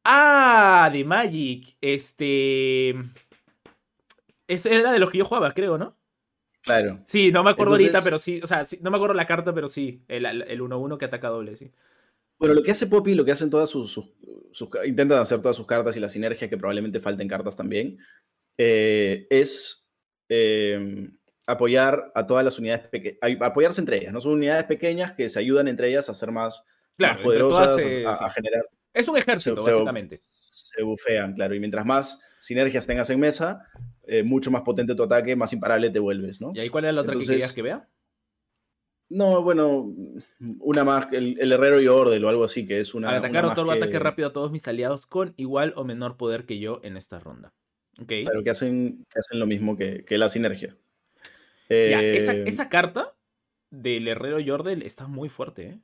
[0.05, 1.75] Ah, de Magic.
[1.81, 2.95] Este.
[4.47, 5.97] Ese era de los que yo jugaba, creo, ¿no?
[6.61, 7.01] Claro.
[7.05, 8.39] Sí, no me acuerdo ahorita, pero sí.
[8.41, 10.03] O sea, sí, no me acuerdo la carta, pero sí.
[10.07, 11.71] El el 1-1 que ataca doble, sí.
[12.39, 15.67] Bueno, lo que hace Poppy, lo que hacen todas sus, sus- intentan hacer todas sus
[15.67, 17.97] cartas y la sinergia, que probablemente falten cartas también,
[18.57, 19.85] eh, es
[20.29, 21.09] eh,
[21.47, 24.21] apoyar a todas las unidades pequeñas, apoyarse entre ellas, ¿no?
[24.21, 26.61] Son unidades pequeñas que se ayudan entre ellas a ser más,
[26.97, 30.19] Claro, más entre poderosas, a- se- a, a generar, Es un ejército, se- básicamente.
[30.21, 33.63] se bufean, claro, y mientras más sinergias tengas en mesa,
[34.07, 36.51] eh, mucho más potente tu ataque, más imparable te vuelves, ¿no?
[36.55, 37.87] ¿Y ahí cuál era la otra Entonces- que querías que vea?
[39.07, 39.93] No, bueno,
[40.59, 43.09] una más, el, el herrero y Ordel o algo así, que es una...
[43.09, 46.45] Al atacar otorgo que- ataque rápido a todos mis aliados con igual o menor poder
[46.47, 47.53] que yo en esta ronda.
[48.01, 48.11] Ok.
[48.23, 50.75] Claro, que hacen, que hacen lo mismo que, que la sinergia.
[51.69, 53.13] Ya, esa, Eh, esa carta
[53.71, 55.79] del herrero Yordel está muy fuerte, ¿eh?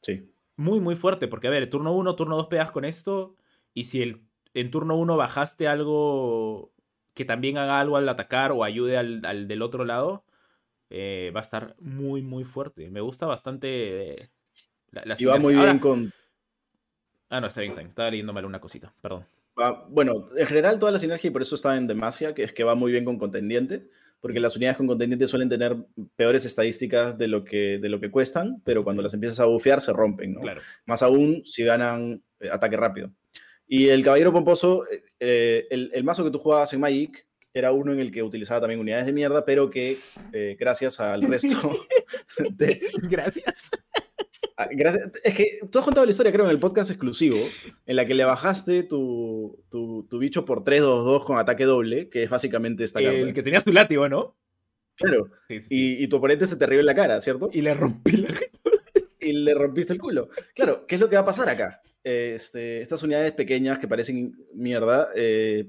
[0.00, 0.30] Sí.
[0.56, 1.28] Muy, muy fuerte.
[1.28, 3.36] Porque, a ver, turno 1, turno 2 pegas con esto.
[3.74, 4.22] Y si el,
[4.54, 6.72] en turno 1 bajaste algo
[7.14, 10.24] que también haga algo al atacar o ayude al, al del otro lado,
[10.90, 12.90] eh, va a estar muy, muy fuerte.
[12.90, 14.30] Me gusta bastante eh,
[14.92, 16.12] la, la Y va muy Ahora- bien con...
[17.28, 17.72] Ah, no, está bien.
[17.78, 19.26] Estaba leyendo mal una cosita, perdón.
[19.90, 22.64] bueno, en general toda la sinergia, y por eso está en Demacia, que es que
[22.64, 25.76] va muy bien con contendiente, porque las unidades con contendiente suelen tener
[26.16, 29.80] peores estadísticas de lo que, de lo que cuestan, pero cuando las empiezas a bufear
[29.80, 30.40] se rompen, ¿no?
[30.40, 30.60] Claro.
[30.86, 33.12] Más aún si ganan eh, ataque rápido.
[33.66, 37.72] Y el Caballero Pomposo, eh, eh, el, el mazo que tú jugabas en Magic era
[37.72, 39.98] uno en el que utilizaba también unidades de mierda, pero que
[40.32, 41.86] eh, gracias al resto
[42.50, 43.70] de, Gracias.
[44.60, 45.12] Ah, Gracias.
[45.22, 47.38] Es que tú has contado la historia, creo, en el podcast exclusivo,
[47.86, 52.24] en la que le bajaste tu, tu, tu bicho por 3-2-2 con ataque doble, que
[52.24, 53.16] es básicamente esta carta.
[53.16, 54.36] El que tenías tu látigo, ¿no?
[54.96, 55.30] Claro.
[55.46, 55.96] Sí, sí, sí.
[56.00, 57.50] Y, y tu oponente se te rió en la cara, ¿cierto?
[57.52, 58.28] Y le rompí la
[59.20, 60.28] Y le rompiste el culo.
[60.54, 61.80] Claro, ¿qué es lo que va a pasar acá?
[62.02, 65.68] Este, estas unidades pequeñas que parecen mierda, eh,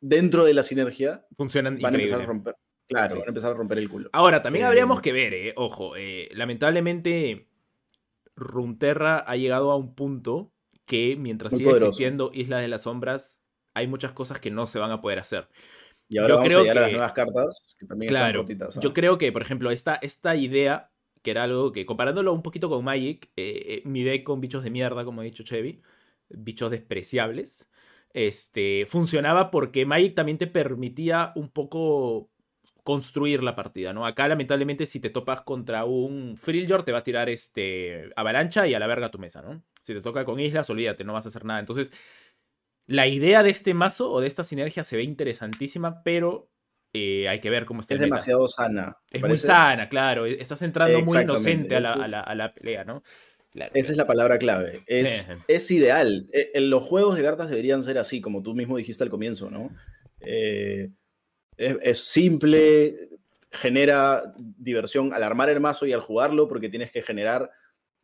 [0.00, 2.54] dentro de la sinergia, Funcionan van a empezar a romper.
[2.88, 4.10] Claro, van a empezar a romper el culo.
[4.12, 7.49] Ahora, también Eh, habríamos que ver, eh, ojo, eh, lamentablemente
[8.40, 10.52] Runterra ha llegado a un punto
[10.86, 11.86] que mientras Muy siga poderoso.
[11.90, 13.40] existiendo Isla de las Sombras,
[13.74, 15.48] hay muchas cosas que no se van a poder hacer.
[16.08, 18.76] Y ahora yo vamos creo a a las que- nuevas cartas, que también Claro, rotitas.
[18.76, 18.80] ¿ah?
[18.80, 20.90] yo creo que, por ejemplo, esta, esta idea,
[21.22, 24.64] que era algo que, comparándolo un poquito con Magic, eh, eh, mi deck con bichos
[24.64, 25.80] de mierda, como ha dicho Chevy,
[26.28, 27.70] bichos despreciables,
[28.12, 32.30] este, funcionaba porque Magic también te permitía un poco
[32.82, 34.06] construir la partida, ¿no?
[34.06, 38.74] Acá, lamentablemente, si te topas contra un Freljord, te va a tirar este, avalancha y
[38.74, 39.62] a la verga tu mesa, ¿no?
[39.82, 41.60] Si te toca con islas, olvídate, no vas a hacer nada.
[41.60, 41.92] Entonces,
[42.86, 46.50] la idea de este mazo o de esta sinergia se ve interesantísima, pero
[46.92, 48.16] eh, hay que ver cómo está Es el meta.
[48.16, 48.96] demasiado sana.
[49.08, 50.26] ¿te Es muy sana, claro.
[50.26, 53.02] e- Estás entrando muy inocente a la, eso a es- la- a la pelea, ¿no?
[53.50, 53.72] Claro.
[53.74, 54.82] Esa es la palabra clave.
[54.86, 56.28] Es, ideal.
[56.32, 59.50] Eh, en los juegos de cartas deberían ser así, como tú mismo dijiste al comienzo,
[59.50, 59.70] ¿no?
[60.20, 60.90] Eh,
[61.82, 63.10] es, simple,
[63.50, 67.50] genera diversión al armar el mazo y al jugarlo, porque tienes que generar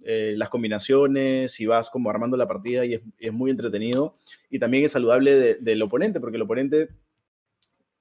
[0.05, 4.17] eh, las combinaciones y vas como armando la partida y es, muy entretenido.
[4.51, 6.91] Y también es saludable de- del oponente, porque el oponente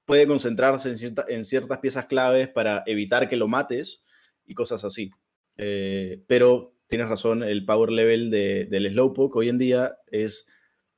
[0.04, 4.02] puede concentrarse en, cierta- en ciertas piezas claves para evitar que lo mates
[4.44, 5.10] y cosas así.
[5.56, 10.46] Eh, pero tienes razón, el power level de- del Slowpoke hoy en día es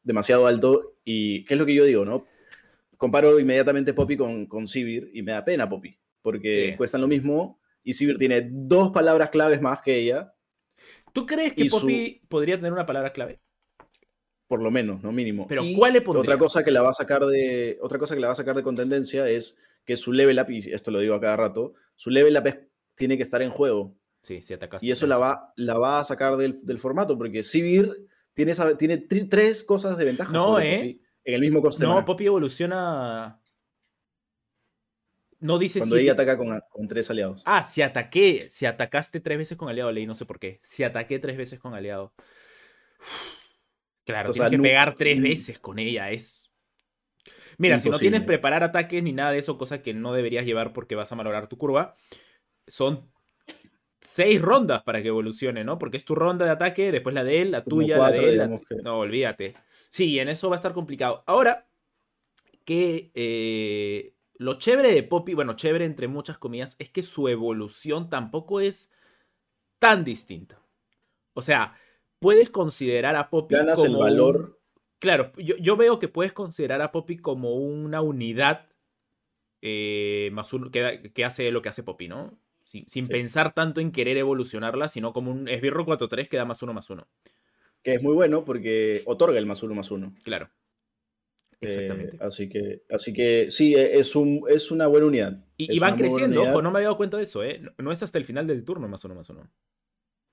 [0.03, 0.97] demasiado alto.
[1.05, 2.27] ¿Y qué es lo que yo digo, no?
[2.99, 6.77] Comparo inmediatamente Poppy con, con Sivir y me da pena Poppy, porque Sí.
[6.77, 10.35] cuestan lo mismo y Sivir tiene dos palabras claves más que ella,
[11.15, 13.41] ¿Tú crees que su- Poppy podría tener una palabra clave?
[14.47, 15.13] por lo menos, ¿no?
[15.13, 15.47] Mínimo.
[15.47, 16.03] Pero Y ¿cuál le?
[16.07, 18.57] Otra cosa que la va a sacar de otra cosa que la va a sacar
[18.57, 22.09] de contendencia es que su level up, y esto lo digo a cada rato, su
[22.11, 22.59] level up es-
[22.95, 23.95] tiene que estar en juego.
[24.23, 24.83] Sí, si atacas.
[24.83, 27.91] Y eso la va, la va a sacar del, del formato, porque Sivir
[28.33, 30.77] tiene, tiene tri- tres cosas de ventaja No, sobre ¿eh?
[30.79, 31.85] Poppy en el mismo coste.
[31.85, 32.05] No.
[32.05, 33.41] Poppy evoluciona.
[35.41, 36.03] No dice cuando si.
[36.03, 37.43] ella ataca con, con tres aliados.
[37.45, 38.49] Ah, si ataqué.
[38.51, 40.59] Si atacaste tres veces con aliado, leí, no sé por qué.
[40.63, 42.13] Si ataqué tres veces con aliado.
[44.05, 46.11] Claro, O tienes sea, que pegar tres veces con ella.
[46.11, 46.51] Es.
[47.59, 50.73] Mira, si no tienes preparar ataques ni nada de eso, cosa que no deberías llevar
[50.73, 51.97] porque vas a malograr tu curva,
[52.67, 53.11] son
[54.01, 55.79] seis rondas para que evolucione, ¿no?
[55.79, 58.27] Porque es tu ronda de ataque, después la de él, la Como tuya, cuatro, la
[58.27, 58.39] de él.
[58.39, 59.55] la que- No, olvídate.
[59.89, 61.23] Sí, en eso va a estar complicado.
[61.27, 61.69] Ahora,
[62.65, 68.11] que eh, lo chévere de Poppy, bueno, chévere entre muchas comillas, es que su evolución
[68.11, 68.93] tampoco es
[69.79, 70.61] tan distinta.
[71.35, 71.77] O sea,
[72.19, 74.61] puedes considerar a Poppy Ganas como el un- valor.
[74.99, 78.69] Claro, yo, yo veo que puedes considerar a Poppy como una unidad
[79.63, 82.39] eh, más uno, que, que, hace lo que hace Poppy, ¿no?
[82.65, 86.75] Sin, pensar tanto en querer evolucionarla, sino como un esbirro 4-3 que da más uno
[86.75, 87.09] más uno.
[87.89, 90.15] Que es muy bueno porque otorga el más uno más uno.
[90.23, 90.51] Claro.
[91.61, 92.17] Eh, Exactamente.
[92.21, 95.45] así, que, así que sí, e, es, un, es una buena unidad.
[95.57, 97.63] Y, van creciendo, ojo, no me había dado cuenta de eso, ¿eh?
[97.79, 99.51] No es hasta el final del turno más uno más uno.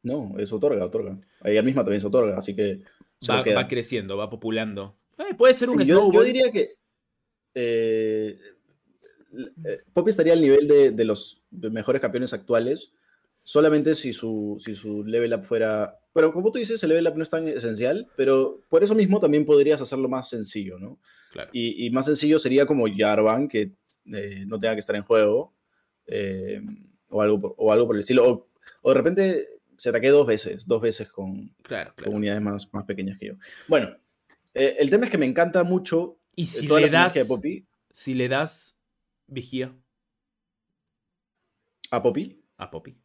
[0.04, 1.18] No, es otorga, otorga.
[1.44, 2.82] Ella misma también se otorga, así que.
[3.28, 4.98] Va, creciendo, va populando.
[5.18, 6.76] Eh, puede ser un yo, yo, diría que.
[7.56, 8.38] Eh,
[9.66, 12.92] eh, Poppy estaría al nivel de, los mejores campeones actuales,
[13.46, 15.98] solamente si su, si su level up fuera.
[16.12, 19.22] Pero como tú dices, el level up no es tan esencial, pero por eso mismo
[19.22, 21.00] también podrías hacerlo más sencillo, ¿no?
[21.32, 21.50] Claro.
[21.54, 23.72] Y, más sencillo sería como Jarvan, que
[24.04, 25.54] no tenga que estar en juego,
[27.10, 28.50] o, algo o algo por el estilo.
[28.82, 31.54] o de repente se ataqué dos veces, dos veces con,
[32.06, 33.34] unidades más, más pequeñas que yo.
[33.68, 33.96] Bueno,
[34.54, 37.68] eh, el tema es que me encanta mucho ¿Y eh, si le das, de Poppy.
[37.94, 38.78] Si le das
[39.28, 39.76] vigía.
[41.92, 42.42] ¿A Poppy?
[42.58, 42.98] A Poppy.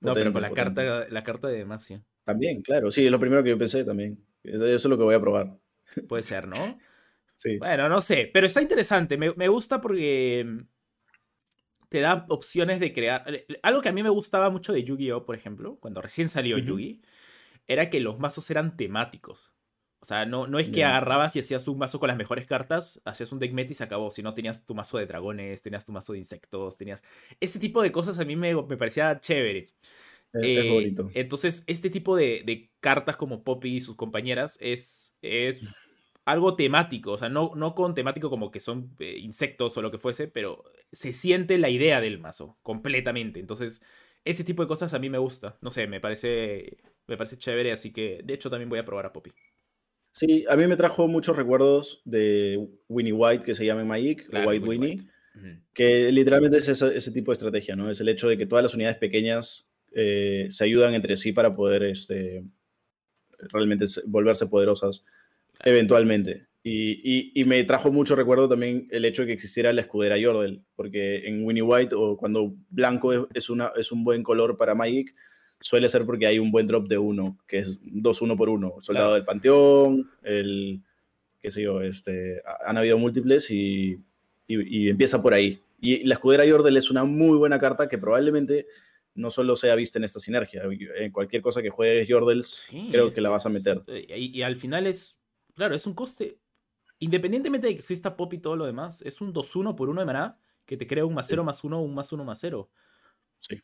[0.00, 2.04] No, pero con la carta, la carta de Demacia.
[2.24, 2.90] También, claro.
[2.90, 4.24] Sí, es lo primero que yo pensé también.
[4.44, 5.56] Eso es lo que voy a probar.
[6.08, 6.78] Puede ser, ¿no?
[7.34, 7.58] sí.
[7.58, 8.30] Bueno, no sé.
[8.32, 9.16] Pero está interesante.
[9.16, 10.64] Me, me gusta porque
[11.88, 13.24] te da opciones de crear.
[13.26, 16.58] Eh, algo que a mí me gustaba mucho de Yu-Gi-Oh, por ejemplo, cuando recién salió
[16.58, 17.02] Yu-Gi,
[17.66, 19.54] era que los mazos eran temáticos.
[20.00, 23.00] O sea, no, no es que agarrabas y hacías un mazo con las mejores cartas,
[23.04, 24.10] hacías un deck met y se acabó.
[24.10, 27.02] Si no, tenías tu mazo de dragones, tenías tu mazo de insectos, tenías.
[27.40, 29.66] Ese tipo de cosas a mí me, me parecía chévere.
[30.32, 30.94] Es, eh.
[31.14, 35.74] Entonces, este tipo de, de, cartas como Poppy y sus compañeras es, es
[36.24, 39.90] algo temático, o sea, no, no con temático como que son eh, insectos o lo
[39.90, 43.40] que fuese, pero se siente la idea del mazo completamente.
[43.40, 43.82] Entonces,
[44.26, 45.56] ese tipo de cosas a mí me gusta.
[45.62, 49.06] No sé, me parece, me parece chévere, así que de hecho también voy a probar
[49.06, 49.32] a Poppy.
[50.18, 54.48] Sí, a mí me trajo muchos recuerdos de Winnie White, que se llama Magic, o
[54.48, 54.96] White Winnie,
[55.72, 57.88] que literalmente es ese, tipo de estrategia, ¿no?
[57.88, 61.54] Es el hecho de que todas las unidades pequeñas eh, se ayudan entre sí para
[61.54, 62.42] poder este,
[63.52, 65.04] realmente volverse poderosas
[65.64, 66.48] eventualmente.
[66.64, 71.28] Y, me trajo mucho recuerdo también el hecho de que existiera la escudera Yordle, porque
[71.28, 75.14] en Winnie White o cuando blanco es, una, es un buen color para Magic,
[75.60, 78.76] suele ser porque hay un buen drop de uno, que es 2-1 por 1.
[78.80, 80.80] Soldado del Panteón, el,
[81.40, 83.98] qué sé yo, este, han habido múltiples y,
[84.46, 85.60] y, empieza por ahí.
[85.80, 88.66] Y la escudera Yordle es una muy buena carta que probablemente
[89.14, 90.62] no solo sea vista en esta sinergia.
[90.96, 93.82] En cualquier cosa que juegues Yordles, creo que la vas a meter.
[93.88, 95.18] y, al final es
[95.58, 96.38] Claro, es un coste.
[97.00, 100.06] Independientemente de que exista pop y todo lo demás, es un 2-1 por 1 de
[100.06, 102.70] maná que te crea un más 0 más 1 un más 1 más 0.
[103.40, 103.60] Sí.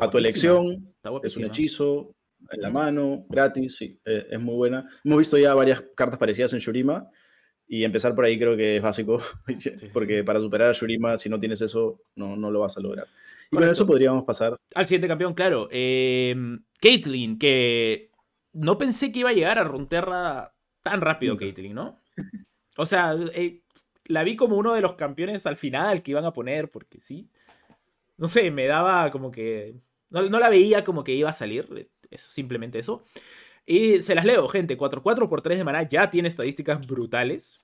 [0.00, 2.14] a tu elección, es un hechizo
[2.50, 4.88] en la mano, gratis, sí, eh, es muy buena.
[5.04, 7.08] Hemos visto ya varias cartas parecidas en Shurima
[7.66, 9.22] y empezar por ahí creo que es básico,
[9.92, 13.06] porque para superar a Shurima, si no tienes eso, no, no lo vas a lograr.
[13.50, 14.56] Y con eso podríamos pasar.
[14.74, 15.68] Al siguiente campeón, claro.
[15.70, 16.34] Eh,
[16.80, 18.10] Caitlyn, que
[18.52, 22.00] no pensé que iba a llegar a Runeterra tan rápido Caitlyn, ¿no?
[22.76, 23.62] O sea, eh,
[24.06, 27.30] la vi como uno de los campeones al final que iban a poner, porque sí.
[28.22, 29.74] No sé, me daba como que.
[30.08, 31.90] No, la veía como que iba a salir.
[32.08, 33.02] Eso, simplemente eso.
[33.66, 34.78] Y se las leo, gente.
[34.78, 37.58] 4-4 por 3 de maná ya tiene estadísticas brutales.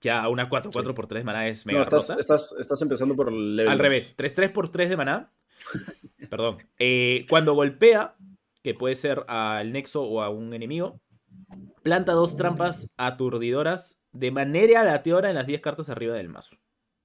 [0.00, 3.54] Ya una 4-4 por 3 de maná es mega no, estás, Estás, empezando por el
[3.54, 5.32] level Al revés, 3-3 por 3 de maná.
[6.28, 6.58] Perdón.
[6.80, 8.16] Eh, cuando golpea,
[8.60, 11.00] que puede ser al nexo o a un enemigo,
[11.84, 16.56] Planta dos trampas aturdidoras de manera aleatoria en las 10 cartas arriba del mazo.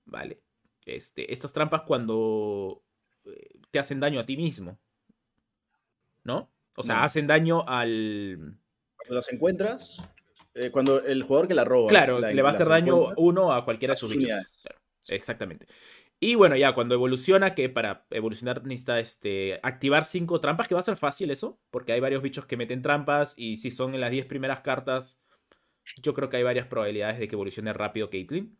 [0.05, 0.41] Vale.
[0.85, 2.83] Este, estas trampas cuando
[3.25, 4.79] eh, te hacen daño a ti mismo.
[6.23, 6.51] ¿No?
[6.75, 8.57] O sea, hacen daño al.
[8.95, 10.07] Cuando las encuentras,
[10.53, 11.89] eh, cuando el jugador que la roba.
[11.89, 14.63] Claro, le va a hacer daño uno a cualquiera de sus bichos.
[15.07, 15.67] exactamente.
[16.21, 20.81] Y bueno, ya cuando evoluciona, que para evolucionar necesita este, activar cinco trampas, que va
[20.81, 24.01] a ser fácil eso, porque hay varios bichos que meten trampas y si son en
[24.01, 25.21] las 10 primeras cartas,
[26.01, 28.57] yo creo que hay varias probabilidades de que evolucione rápido Caitlyn.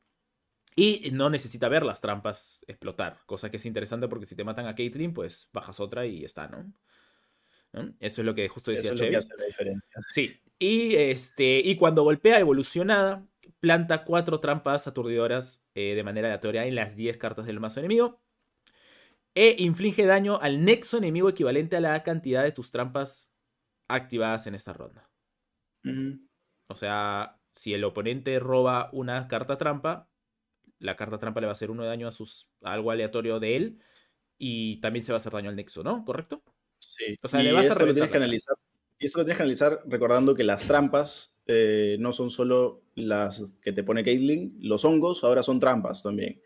[0.80, 4.66] Y no necesita ver las trampas explotar, cosa que es interesante porque si te matan
[4.66, 6.72] a Caitlyn, pues bajas otra y está, ¿no?
[8.00, 9.18] Eso es lo que justo decía Chevy.
[10.08, 10.40] Sí.
[10.58, 13.28] Y, este, y cuando golpea evolucionada,
[13.60, 18.22] planta cuatro trampas aturdidoras eh, de manera aleatoria en las 10 cartas del mazo enemigo.
[19.36, 23.34] E inflige daño al nexo enemigo equivalente a la cantidad de tus trampas
[23.90, 25.10] activadas en esta ronda.
[26.68, 30.09] O sea, si el oponente roba una carta trampa,
[30.80, 33.56] la carta trampa le va a hacer uno de daño a, sus, algo aleatorio de
[33.56, 33.80] él
[34.38, 36.04] y también se va a hacer daño al nexo, ¿no?
[36.06, 36.42] ¿Correcto?
[36.78, 37.18] Sí.
[37.22, 38.56] O sea, le vas a lo tienes que analizar.
[38.98, 43.54] Y esto lo tienes que analizar recordando que las trampas eh, no son solo las
[43.62, 46.42] que te pone Caitlyn, los hongos ahora son trampas también.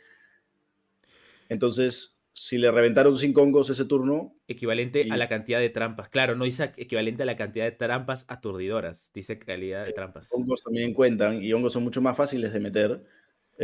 [1.50, 4.36] Entonces, si le reventaron cinco hongos ese turno.
[4.48, 6.10] Equivalente a la cantidad de trampas.
[6.10, 10.30] Claro, no dice equivalente a la cantidad de trampas aturdidoras, dice calidad de eh, trampas.
[10.34, 13.04] Hongos también cuentan y hongos son mucho más fáciles de meter.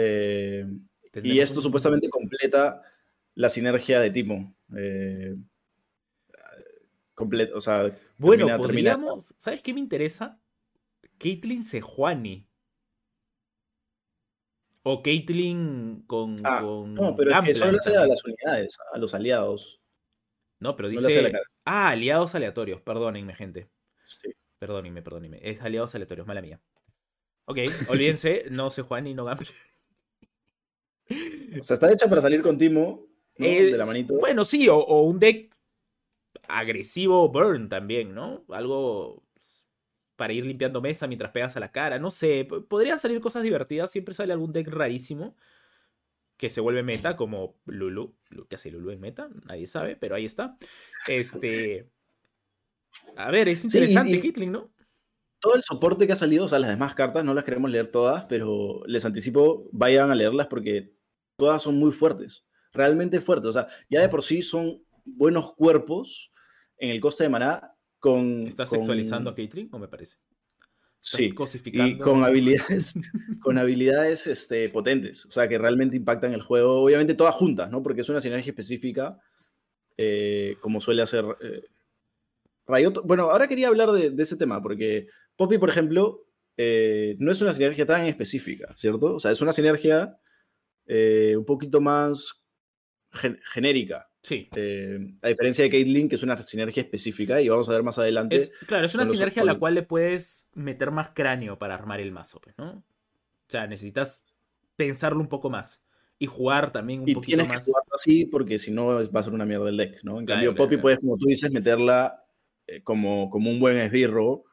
[0.01, 0.65] Eh,
[1.23, 2.81] y esto supuestamente completa
[3.35, 4.55] la sinergia de Timo.
[4.75, 5.35] Eh,
[7.53, 10.39] o sea, bueno, podríamos, ¿sabes qué me interesa?
[11.17, 12.47] Caitlyn Sejuani.
[14.83, 19.13] O Caitlyn con, ah, No, pero es que solo le a las unidades, a los
[19.13, 19.81] aliados.
[20.59, 21.33] No, pero dice.
[21.65, 22.81] ah, aliados aleatorios.
[22.81, 23.69] Perdónenme, gente.
[24.05, 24.31] Sí.
[24.57, 25.39] Perdónenme, perdónenme.
[25.41, 26.61] Es aliados aleatorios, mala mía.
[27.45, 27.57] Ok,
[27.89, 29.47] olvídense, no sé Juan y no Gamble.
[31.59, 33.07] O sea, está hecha para salir con Timo,
[33.37, 34.15] de la manito.
[34.15, 35.55] Bueno, sí, o, un deck
[36.47, 38.43] agresivo burn también, ¿no?
[38.49, 39.23] Algo
[40.15, 41.97] para ir limpiando mesa mientras pegas a la cara.
[41.97, 43.91] No sé, podrían salir cosas divertidas.
[43.91, 45.35] Siempre sale algún deck rarísimo
[46.35, 48.15] que se vuelve meta, como Lulu.
[48.49, 49.29] ¿Qué hace Lulu en meta?
[49.45, 50.57] Nadie sabe, pero ahí está.
[51.07, 51.89] Este.
[53.15, 54.69] A ver, es interesante, Hitling, ¿no?
[55.39, 57.89] Todo el soporte que ha salido, o sea, las demás cartas no las queremos leer
[57.91, 60.98] todas, pero les anticipo, vayan a leerlas porque
[61.39, 63.49] todas son muy fuertes, realmente fuertes.
[63.49, 66.31] O sea, ya de por sí son buenos cuerpos
[66.77, 68.45] en el coste de maná con...
[68.45, 70.17] ¿Estás sexualizando a Caitlyn o me parece?
[71.01, 71.33] Sí,
[71.65, 72.93] y con habilidades,
[73.41, 77.81] con habilidades este, potentes, o sea, que realmente impactan el juego, obviamente todas juntas, ¿no?
[77.81, 79.17] Porque es una sinergia específica,
[79.97, 81.63] eh, como suele hacer eh,
[82.67, 83.01] Riot.
[83.05, 86.25] Bueno, ahora quería hablar de, ese tema, porque Poppy, por ejemplo,
[86.57, 89.15] eh, no es una sinergia tan específica, ¿cierto?
[89.15, 90.19] O sea, es una sinergia
[90.89, 92.41] un poquito más
[93.11, 94.09] genérica.
[94.21, 94.49] Sí.
[94.55, 97.97] Eh, a diferencia de Caitlyn, que es una sinergia específica, y vamos a ver más
[97.97, 98.49] adelante.
[98.67, 102.11] claro, es una sinergia a la cual le puedes meter más cráneo para armar el
[102.11, 102.71] mazo, pues, ¿no?
[102.71, 102.83] O
[103.47, 104.25] sea, necesitas
[104.75, 105.81] pensarlo un poco más.
[106.21, 107.47] Y jugar también un y poquito más.
[107.47, 110.19] tienes que jugarlo así porque si no va a ser una mierda el deck, ¿no?
[110.19, 112.25] En cambio, Poppy puedes, como tú dices, meterla
[112.67, 114.43] eh, como, como un buen esbirro,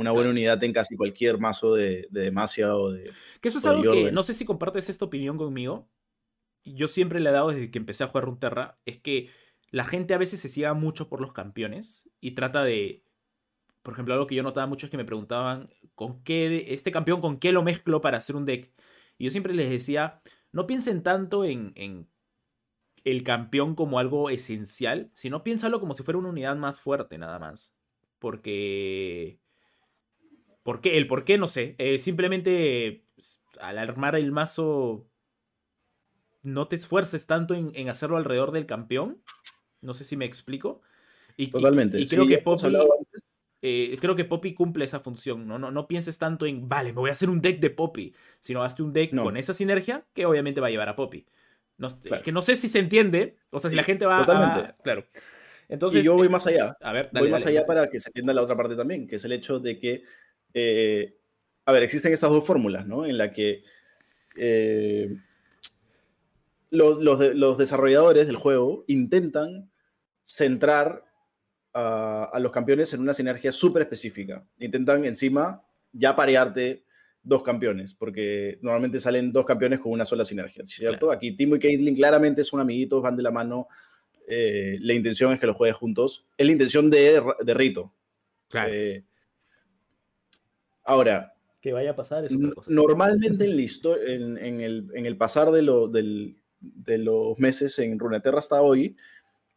[0.00, 3.10] una buena unidad en casi cualquier mazo de, de Demacia o de.
[3.40, 5.88] Que eso es algo que no sé si compartes esta opinión conmigo,
[6.64, 9.30] yo siempre le he dado desde que empecé a jugar Runeterra, es que
[9.70, 13.04] la gente a veces se ciega mucho por los campeones y trata de,
[13.82, 17.20] por ejemplo, algo que yo notaba mucho es que me preguntaban, ¿con qué, este campeón,
[17.20, 18.72] con qué lo mezclo para hacer un deck?
[19.18, 20.20] Y yo siempre les decía,
[20.52, 22.08] no piensen tanto en, en
[23.04, 27.38] el campeón como algo esencial, sino piénsalo como si fuera una unidad más fuerte, nada
[27.38, 27.74] más.
[28.18, 29.40] Porque...
[30.66, 30.98] ¿Por qué?
[30.98, 31.76] El por qué no sé.
[31.78, 35.06] Eh, simplemente pues, al armar el mazo
[36.42, 39.22] no te esfuerces tanto en, hacerlo alrededor del campeón.
[39.80, 40.82] No sé si me explico.
[41.36, 42.00] Y, Totalmente.
[42.00, 42.76] Y, creo, que Poppy,
[43.62, 45.46] eh, creo que Poppy cumple esa función.
[45.46, 45.56] ¿no?
[45.56, 48.64] No, no pienses tanto en, vale, me voy a hacer un deck de Poppy, sino
[48.64, 51.26] hazte un deck con esa sinergia que obviamente va a llevar a Poppy.
[51.78, 54.70] No, Es que no sé si se entiende, o sea, si la gente va Totalmente.
[54.72, 54.76] a...
[54.82, 55.06] Claro.
[55.68, 56.76] Entonces, y yo voy más allá.
[56.80, 59.24] A ver, voy más allá para que se entienda la otra parte también, que es
[59.24, 60.02] el hecho de que,
[60.58, 61.14] eh,
[61.66, 63.04] a ver, existen estas dos fórmulas, ¿no?
[63.04, 63.62] En la que
[64.36, 65.14] eh,
[66.70, 69.70] los, desarrolladores del juego intentan
[70.22, 71.04] centrar
[71.74, 74.46] a, los campeones en una sinergia súper específica.
[74.58, 76.84] Intentan encima ya parearte
[77.22, 81.10] dos campeones, porque normalmente salen dos campeones con una sola sinergia, ¿cierto?
[81.10, 83.68] Aquí Timo y Caitlyn claramente son amiguitos, van de la mano.
[84.26, 86.24] Eh, la intención es que los juegues juntos.
[86.38, 87.92] Es la intención de, de Rito.
[88.48, 88.72] Claro.
[88.72, 89.04] Eh,
[90.86, 91.34] ahora.
[91.60, 92.24] Que vaya a pasar
[92.68, 98.38] Normalmente en, en, el, en el pasar de lo, del, de los meses en Runeterra
[98.38, 98.96] hasta hoy,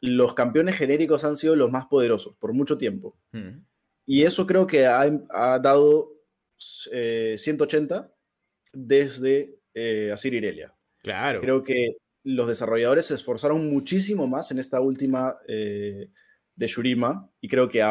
[0.01, 3.15] los campeones genéricos han sido los más poderosos por mucho tiempo.
[3.31, 3.59] Hmm.
[4.05, 5.07] Y eso creo que ha,
[5.59, 6.13] dado
[6.57, 8.09] 180 eh,
[8.73, 10.73] desde eh, Asir Irelia.
[11.03, 11.41] Claro.
[11.41, 16.09] Creo que los desarrolladores se esforzaron muchísimo más en esta última eh,
[16.55, 17.81] de Shurima y creo que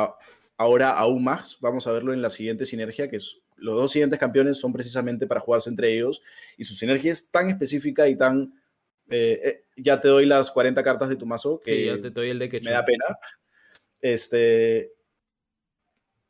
[0.59, 4.19] ahora aún más vamos a verlo en la siguiente sinergia, que es, los dos siguientes
[4.19, 6.21] campeones son precisamente para jugarse entre ellos
[6.59, 8.53] y su sinergia es tan específica y tan
[9.11, 11.61] eh, eh, ya te doy las 40 cartas de tu mazo.
[11.65, 13.05] Que sí, ya te doy el de que Me da pena.
[14.01, 14.93] Este,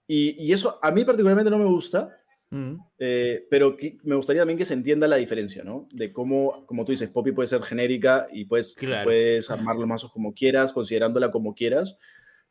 [0.06, 2.16] y, eso a mí particularmente no me gusta,
[2.50, 2.74] mm.
[2.98, 5.86] eh, pero me gustaría también que se entienda la diferencia, ¿no?
[5.92, 10.12] De cómo, como tú dices, Poppy puede ser genérica y puedes, puedes armar los mazos
[10.12, 11.98] como quieras, considerándola como quieras,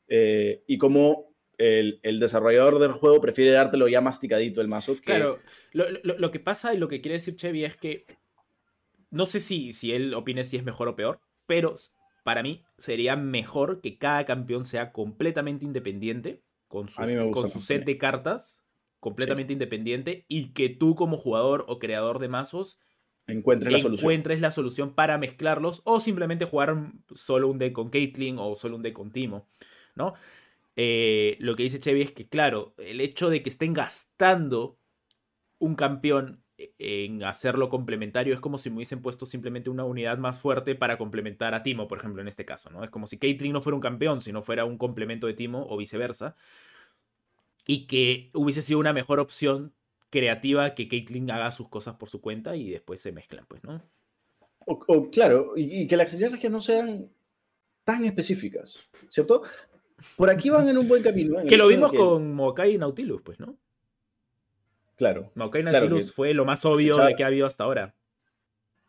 [0.07, 4.95] y cómo el, el, desarrollador del juego prefiere dártelo ya masticadito el mazo.
[5.03, 5.39] Claro,
[5.71, 8.05] lo, lo, que pasa y lo que quiere decir Chevy es que
[9.09, 11.75] no sé si, si él opine si es mejor o peor, pero
[12.23, 17.01] para mí sería mejor que cada campeón sea completamente independiente con su,
[17.31, 18.63] con su set de cartas
[18.99, 22.79] completamente independiente y que tú como jugador o creador de mazos
[23.27, 24.03] encuentres la solución.
[24.03, 28.75] encuentres la solución para mezclarlos o simplemente jugar solo un deck con Caitlyn o solo
[28.75, 29.47] un deck con Timo,
[29.95, 30.13] ¿no?
[30.79, 34.77] Eh, lo que dice Chevy es que, claro, el hecho de que estén gastando
[35.57, 36.43] un campeón
[36.77, 40.99] en hacerlo complementario es como si me hubiesen puesto simplemente una unidad más fuerte para
[40.99, 42.83] complementar a Timo, por ejemplo, en este caso, ¿no?
[42.83, 45.77] Es como si Caitlyn no fuera un campeón, sino fuera un complemento de Timo o
[45.77, 46.35] viceversa.
[47.65, 49.73] Y que hubiese sido una mejor opción
[50.09, 53.83] creativa que Caitlyn haga sus cosas por su cuenta y después se mezclan, pues, ¿no?
[54.59, 57.09] O, claro, y, que las sinergias no sean
[57.83, 59.41] tan específicas, ¿cierto?
[60.15, 61.37] Por aquí van en un buen camino.
[61.47, 63.57] que lo vimos con Mokai y Nautilus, pues, ¿no?
[64.97, 65.31] Claro.
[65.35, 67.93] Maokai Nautilus fue lo más obvio de que ha habido hasta ahora.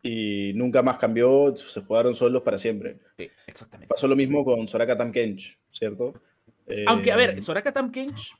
[0.01, 2.99] Y nunca más cambió, se jugaron solos para siempre.
[3.17, 3.93] Sí, exactamente.
[3.93, 6.13] Pasó lo mismo con Soraka Tamkench, ¿cierto?
[6.87, 8.33] Aunque, a ver, eh, Soraka Tamkench,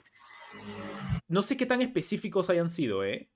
[1.28, 3.30] no sé qué tan específicos hayan sido, ¿eh?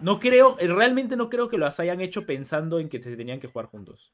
[0.00, 3.48] No creo, realmente no creo que los hayan hecho pensando en que se tenían que
[3.48, 4.12] jugar juntos.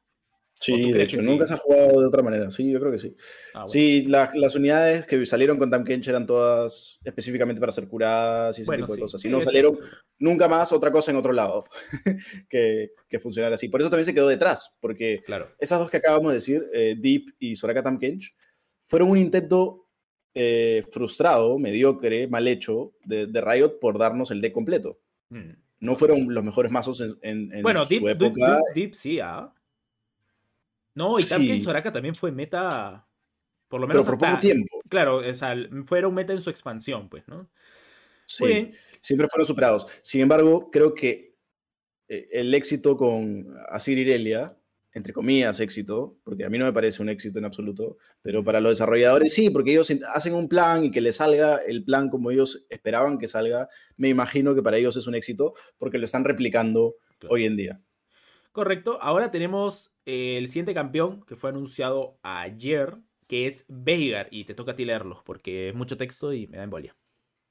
[0.54, 2.50] Sí, de hecho, nunca se ha jugado de otra manera.
[2.50, 3.14] Sí, yo creo que sí.
[3.54, 8.58] Ah, sí, las unidades que salieron con Tam Kench eran todas específicamente para ser curadas
[8.58, 9.24] y ese tipo de cosas.
[9.24, 9.76] Y no salieron
[10.18, 11.64] nunca más otra cosa en otro lado
[12.48, 13.68] que, que funcionara así.
[13.68, 15.50] Por eso también se quedó detrás, porque claro.
[15.58, 18.34] esas dos que acabamos de decir, eh, Deep y Soraka Tam Kench,
[18.86, 19.88] fueron un intento
[20.34, 25.00] eh, frustrado, mediocre, mal hecho de, Riot por darnos el deck completo.
[25.30, 25.50] Mm.
[25.80, 28.56] No fueron los mejores mazos en, en, bueno, su época.
[28.74, 29.52] Deep, Deep sí, ¿ah?
[30.94, 33.06] No, y también Soraka también fue meta,
[33.68, 34.80] por lo menos Pero por poco tiempo.
[34.88, 37.50] Claro, o sea, fue un meta en su expansión, pues, ¿no?
[38.26, 38.70] Sí,
[39.02, 39.86] siempre fueron superados.
[40.02, 41.34] Sin embargo, creo que
[42.08, 44.56] eh, el éxito con Asir Irelia,
[44.92, 48.60] entre comillas éxito, porque a mí no me parece un éxito en absoluto, pero para
[48.60, 52.30] los desarrolladores sí, porque ellos hacen un plan y que les salga el plan como
[52.30, 56.24] ellos esperaban que salga, me imagino que para ellos es un éxito porque lo están
[56.24, 56.94] replicando
[57.28, 57.80] hoy en día.
[58.52, 58.98] Correcto.
[59.02, 62.96] Ahora tenemos el siguiente campeón que fue anunciado ayer,
[63.26, 64.28] que es Veigar.
[64.30, 66.96] Y te toca a ti leerlos porque es mucho texto y me da embolia.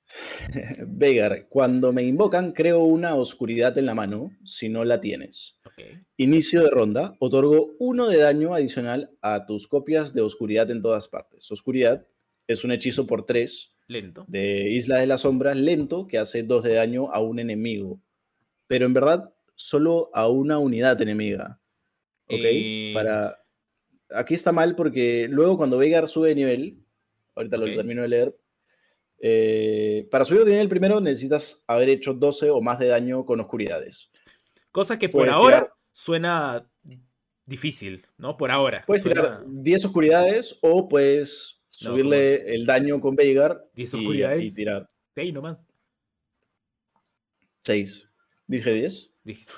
[0.88, 5.60] Veigar, cuando me invocan, creo una oscuridad en la mano, si no la tienes.
[6.18, 11.08] Inicio de ronda, otorgo uno de daño adicional a tus copias de oscuridad en todas
[11.08, 11.52] partes.
[11.52, 12.06] Oscuridad
[12.48, 13.74] es un hechizo por tres.
[13.88, 14.26] Lento.
[14.28, 18.00] De Isla de las Sombras, lento, que hace dos de daño a un enemigo.
[18.68, 21.60] Pero en verdad solo a una unidad enemiga.
[22.28, 22.40] ¿Ok?
[22.42, 23.40] Eh, Para...
[24.10, 26.78] Aquí está mal porque luego cuando Veigar sube de nivel,
[27.36, 28.38] ahorita lo termino de leer,
[29.26, 33.40] eh, para subir de nivel primero necesitas haber hecho 12 o más de daño con
[33.40, 34.12] oscuridades.
[34.72, 36.70] Cosa que por ahora suena
[37.46, 38.36] difícil, ¿no?
[38.36, 38.84] Por ahora.
[38.86, 44.90] Puedes tirar 10 oscuridades o puedes subirle el daño con Veigar 10 oscuridades y tirar.
[45.16, 45.58] 6 nomás.
[47.62, 48.10] 6.
[48.48, 49.12] ¿Dije 10?
[49.24, 49.54] Dijiste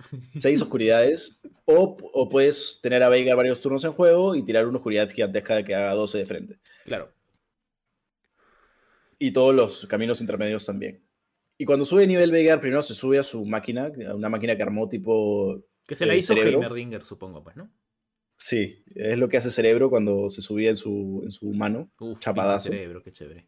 [0.36, 1.40] Seis oscuridades.
[1.64, 5.74] O, puedes tener a Veigar varios turnos en juego y tirar una oscuridad gigantesca que
[5.74, 6.58] haga 12 de frente.
[6.84, 7.12] Claro.
[9.18, 11.04] Y todos los caminos intermedios también.
[11.58, 14.62] Y cuando sube nivel Veigar, primero se sube a su máquina, a una máquina que
[14.62, 15.62] armó tipo.
[15.86, 17.70] Que se la hizo Heimerdinger, supongo, pues, ¿no?
[18.36, 21.90] Sí, es lo que hace Cerebro cuando se subía en su, en su mano.
[22.00, 22.70] Uf, chapadazo.
[22.70, 23.46] Cerebro, qué chévere.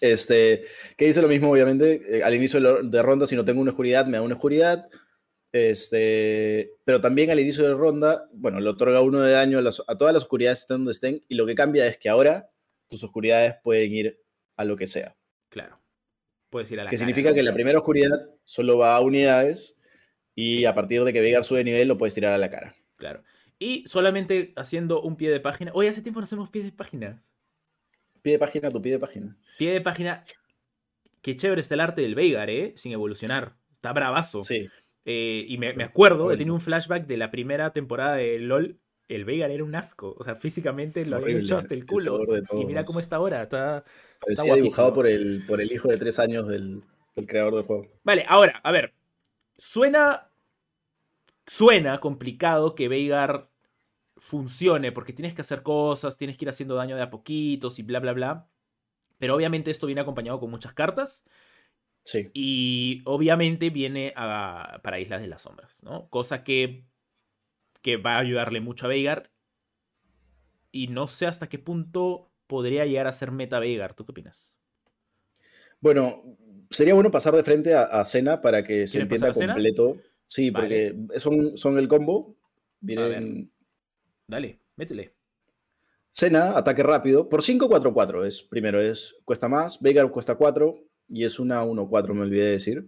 [0.00, 0.64] Este,
[0.96, 4.06] que dice lo mismo, obviamente, eh, al inicio de, ronda, si no tengo una oscuridad,
[4.06, 4.88] me da una oscuridad.
[5.52, 10.12] Este, pero también al inicio de ronda, bueno, le otorga uno de daño a, todas
[10.12, 12.50] las oscuridades estén donde estén, y lo que cambia es que ahora
[12.88, 14.20] tus oscuridades pueden ir
[14.56, 15.16] a lo que sea.
[15.48, 15.80] Claro.
[16.50, 19.76] Puedes ir a la Que significa que la primera oscuridad solo va a unidades,
[20.34, 22.74] y a partir de que Veigar sube de nivel, lo puedes tirar a la cara.
[22.96, 23.22] Claro.
[23.58, 25.72] Y solamente haciendo un pie de página.
[25.74, 27.22] Hoy hace tiempo no hacemos pie de página.
[28.22, 29.36] Pie de página, tu pie de página.
[29.58, 30.24] Pie de página.
[31.22, 32.74] Qué chévere está el arte del Veigar, ¿eh?
[32.76, 33.56] Sin evolucionar.
[33.72, 34.42] Está bravazo.
[34.44, 34.68] Sí.
[35.04, 38.78] Eh, y me, acuerdo, he tenido un flashback de la primera temporada de LOL.
[39.08, 40.14] El Veigar era un asco.
[40.18, 42.20] O sea, físicamente lo había hecho hasta el culo.
[42.52, 43.42] y mira cómo está ahora.
[43.42, 43.84] Está,
[44.26, 46.82] está dibujado por el, por el hijo de tres años del,
[47.16, 47.86] del creador del juego.
[48.04, 48.94] Vale, ahora, a ver.
[49.56, 50.30] Suena.
[51.46, 53.48] Suena complicado que Veigar
[54.18, 57.82] funcione, porque tienes que hacer cosas, tienes que ir haciendo daño de a poquitos y
[57.82, 58.48] bla, bla, bla.
[59.18, 61.24] Pero obviamente esto viene acompañado con muchas cartas.
[62.04, 62.30] Sí.
[62.32, 66.08] Y obviamente viene a, para Islas de las Sombras, ¿no?
[66.08, 66.84] Cosa que,
[67.82, 69.30] que va a ayudarle mucho a Veigar.
[70.72, 73.94] Y no sé hasta qué punto podría llegar a ser meta Veigar.
[73.94, 74.56] ¿Tú qué opinas?
[75.80, 76.22] Bueno,
[76.70, 79.96] sería bueno pasar de frente a, Cena para que se entienda completo.
[80.26, 82.36] Sí, porque son, son el combo.
[82.80, 83.50] Vienen
[84.28, 85.14] Dale, métele.
[86.12, 88.26] Cena, ataque rápido, por 5, 4, 4.
[88.26, 92.44] Es, primero es, cuesta más, Veigar cuesta 4 y es una 1, 4, me olvidé
[92.44, 92.86] de decir.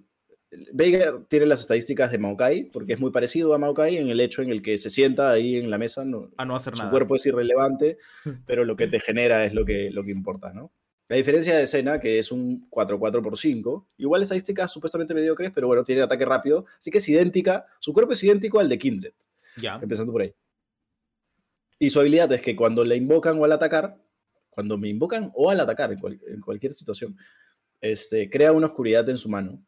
[0.72, 4.42] Veigar tiene las estadísticas de Maokai, porque es muy parecido a Maokai en el hecho
[4.42, 6.04] en el que se sienta ahí en la mesa.
[6.04, 6.90] No, a no hacer su nada.
[6.90, 7.98] cuerpo es irrelevante,
[8.46, 10.72] pero lo que te genera es lo que, lo que importa, ¿no?
[11.08, 15.66] La diferencia de Cena, que es un 4-4 por 5, igual estadísticas supuestamente mediocres, pero
[15.66, 19.12] bueno, tiene ataque rápido, así que es idéntica, su cuerpo es idéntico al de Kindred,
[19.56, 19.78] Ya.
[19.82, 20.32] empezando por ahí.
[21.78, 23.96] Y su habilidad es que cuando le invocan o al atacar,
[24.50, 27.16] cuando me invocan o al atacar, en, cual- en cualquier situación,
[27.80, 29.64] este, crea una oscuridad en su mano,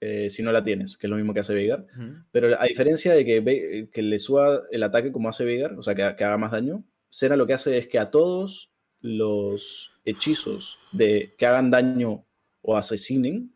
[0.00, 1.86] eh, si no la tienes, que es lo mismo que hace Veigar.
[2.30, 5.94] Pero a diferencia de que, que le suba el ataque como hace Veigar, o sea,
[5.94, 8.70] que, que haga más daño, Cena lo que hace es que a todos
[9.00, 12.24] los hechizos de, que hagan daño
[12.62, 13.54] o asesinen,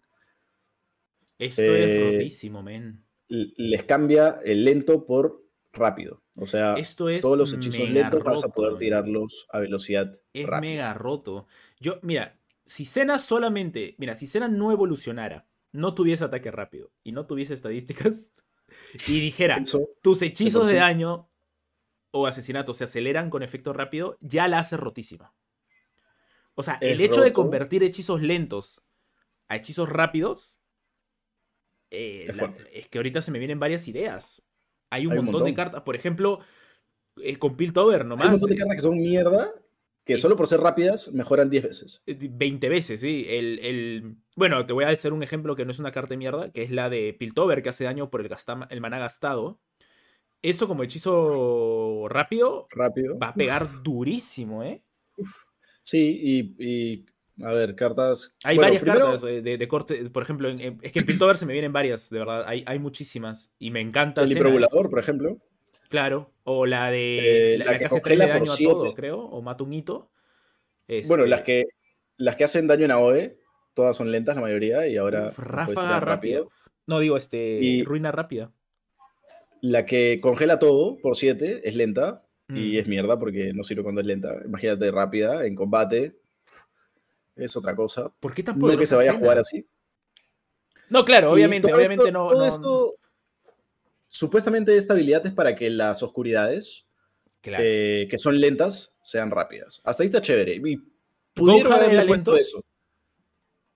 [1.38, 3.02] Esto Eh, es rotísimo, men.
[3.28, 6.22] les cambia el lento por rápido.
[6.36, 10.46] O sea, Esto es todos los hechizos lentos vas a poder tirarlos a velocidad Es
[10.46, 10.60] rápida.
[10.70, 11.46] mega roto.
[11.80, 12.37] Yo, mira,
[12.68, 17.54] si Cena solamente, mira, si Cena no evolucionara, no tuviese ataque rápido y no tuviese
[17.54, 18.32] estadísticas
[19.08, 19.62] y dijera,
[20.02, 21.28] tus hechizos de daño
[22.10, 25.34] o asesinato se aceleran con efecto rápido, ya la hace rotísima.
[26.54, 28.82] O sea, el hecho de convertir hechizos lentos
[29.48, 30.60] a hechizos rápidos,
[31.90, 32.78] eh, Es la- fuerte.
[32.78, 34.42] es que ahorita se me vienen varias ideas.
[34.90, 36.40] Hay un Hay un montón de cartas, por ejemplo,
[37.22, 38.24] eh, con Piltover nomás.
[38.28, 39.52] hay un montón de cartas que son mierda,
[40.08, 42.02] que solo por ser rápidas mejoran 10 veces.
[42.06, 43.26] eh, 20 veces, sí.
[43.28, 46.16] El, el- Bueno, te voy a hacer un ejemplo que no es una carta de
[46.16, 49.60] mierda, que es la de Piltover, que hace daño por el, gasta- el maná gastado.
[50.40, 53.18] Eso como hechizo rápido Rápido.
[53.18, 54.82] va a pegar durísimo, ¿eh?
[55.82, 57.06] Sí, y, y,
[57.44, 58.34] a ver, cartas.
[58.44, 61.00] Hay bueno, varias primero- cartas eh, de, de corte, por ejemplo, en- en- es que
[61.00, 63.52] en Piltover se me vienen varias, de verdad, hay, hay muchísimas.
[63.58, 64.22] Y me encanta.
[64.22, 65.36] El libro volador, por ejemplo.
[65.88, 66.30] Claro.
[66.44, 67.54] O la de.
[67.54, 69.20] Eh, la, que que hace 3 congela de por daño a todo, creo.
[69.20, 70.10] O mata un hito.
[71.06, 71.66] Bueno, Este, las que,
[72.16, 73.38] las que hacen daño en AOE,
[73.74, 76.42] todas son lentas la mayoría, y ahora uf, ráfaga rápida.
[76.86, 77.58] No, digo, este.
[77.60, 78.50] Y- Ruina rápida.
[79.60, 82.78] La que congela todo por 7 es lenta y Mm.
[82.78, 84.34] es mierda porque no sirve cuando es lenta.
[84.44, 86.16] Imagínate rápida en combate.
[87.36, 88.10] Es otra cosa.
[88.20, 89.66] ¿Por qué tan No que se vaya a jugar así.
[90.90, 92.28] No, claro, obviamente, obviamente esto- no.
[92.30, 92.94] todo no- esto,
[94.08, 96.86] supuestamente esta habilidad es para que las oscuridades,
[97.40, 97.62] Claro.
[97.66, 99.80] eh, que son lentas, sean rápidas.
[99.84, 100.54] Hasta ahí está chévere.
[100.56, 100.76] Y
[101.34, 102.40] pudieron haberle puesto lento.
[102.40, 102.64] eso.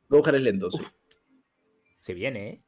[0.09, 0.81] Gohar es lento, sí.
[1.99, 2.63] Se viene, ¿eh?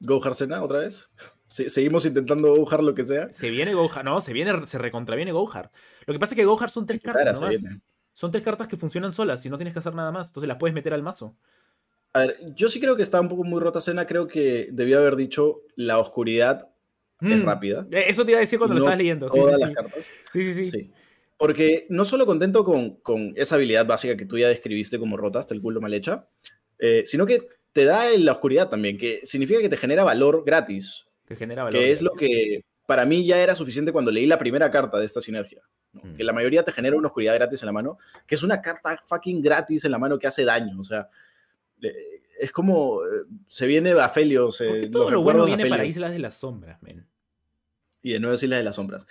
[0.00, 1.08] Gohar Sena otra vez.
[1.46, 3.32] Seguimos intentando Gohar lo que sea.
[3.32, 4.04] Se viene Gohar.
[4.04, 5.70] No, se viene, se recontraviene Gohar.
[6.06, 7.64] Lo que pasa es que Gohar son tres cartas Cara, nomás.
[8.14, 10.28] Son tres cartas que funcionan solas y no tienes que hacer nada más.
[10.28, 11.36] Entonces las puedes meter al mazo.
[12.14, 14.06] A ver, yo sí creo que está un poco muy rota Sena.
[14.06, 16.68] Creo que debió haber dicho la oscuridad
[17.20, 17.44] es Mm.
[17.44, 17.86] rápida.
[17.90, 19.28] Eh, Eso te iba a decir cuando lo No estabas leyendo.
[19.28, 19.74] Sí, Todas sí, las sí.
[19.74, 20.06] cartas.
[20.32, 20.90] Sí, sí, sí.
[21.36, 25.40] Porque no solo contento con, con esa habilidad básica que tú ya describiste como rota
[25.40, 26.28] hasta el culo mal hecha,
[26.78, 30.44] eh, sino que te da en la oscuridad también, que significa que te genera valor
[30.46, 31.80] gratis, Que genera valor.
[31.80, 35.06] que es lo que para mí ya era suficiente cuando leí la primera carta de
[35.06, 35.62] esta sinergia.
[35.92, 36.02] ¿no?
[36.04, 36.16] Mm.
[36.16, 39.02] Que la mayoría te genera una oscuridad gratis en la mano, que es una carta
[39.06, 40.78] fucking gratis en la mano que hace daño.
[40.78, 41.08] O sea,
[42.38, 45.84] es como eh, se viene eh, Porque todo lo bueno viene para.
[45.84, 47.06] Islas de las Sombras, men.
[48.02, 49.06] y de nuevo Islas de las Sombras.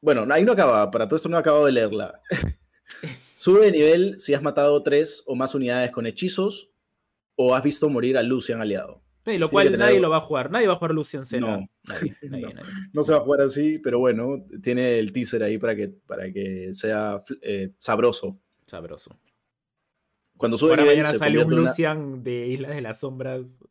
[0.00, 2.20] Bueno, ahí no acaba, para todo esto no he acabado de leerla.
[3.36, 6.70] Sube de nivel si has matado tres o más unidades con hechizos
[7.36, 9.02] o has visto morir a Lucian aliado.
[9.26, 10.50] Eh, lo Tiene cual tener nadie lo va a jugar.
[10.50, 11.58] Nadie va a jugar Lucian Senna.
[11.58, 11.68] No.
[11.84, 12.52] Nadie, nadie, No.
[12.54, 12.72] nadie.
[12.92, 16.32] No se va a jugar así, pero bueno, tiene el teaser ahí para que, para
[16.32, 18.38] que sea eh, sabroso.
[18.66, 19.18] Sabroso.
[20.40, 23.62] Cuando sube Ahora nivel mañana sale un una- Lucian de Islas de las Sombras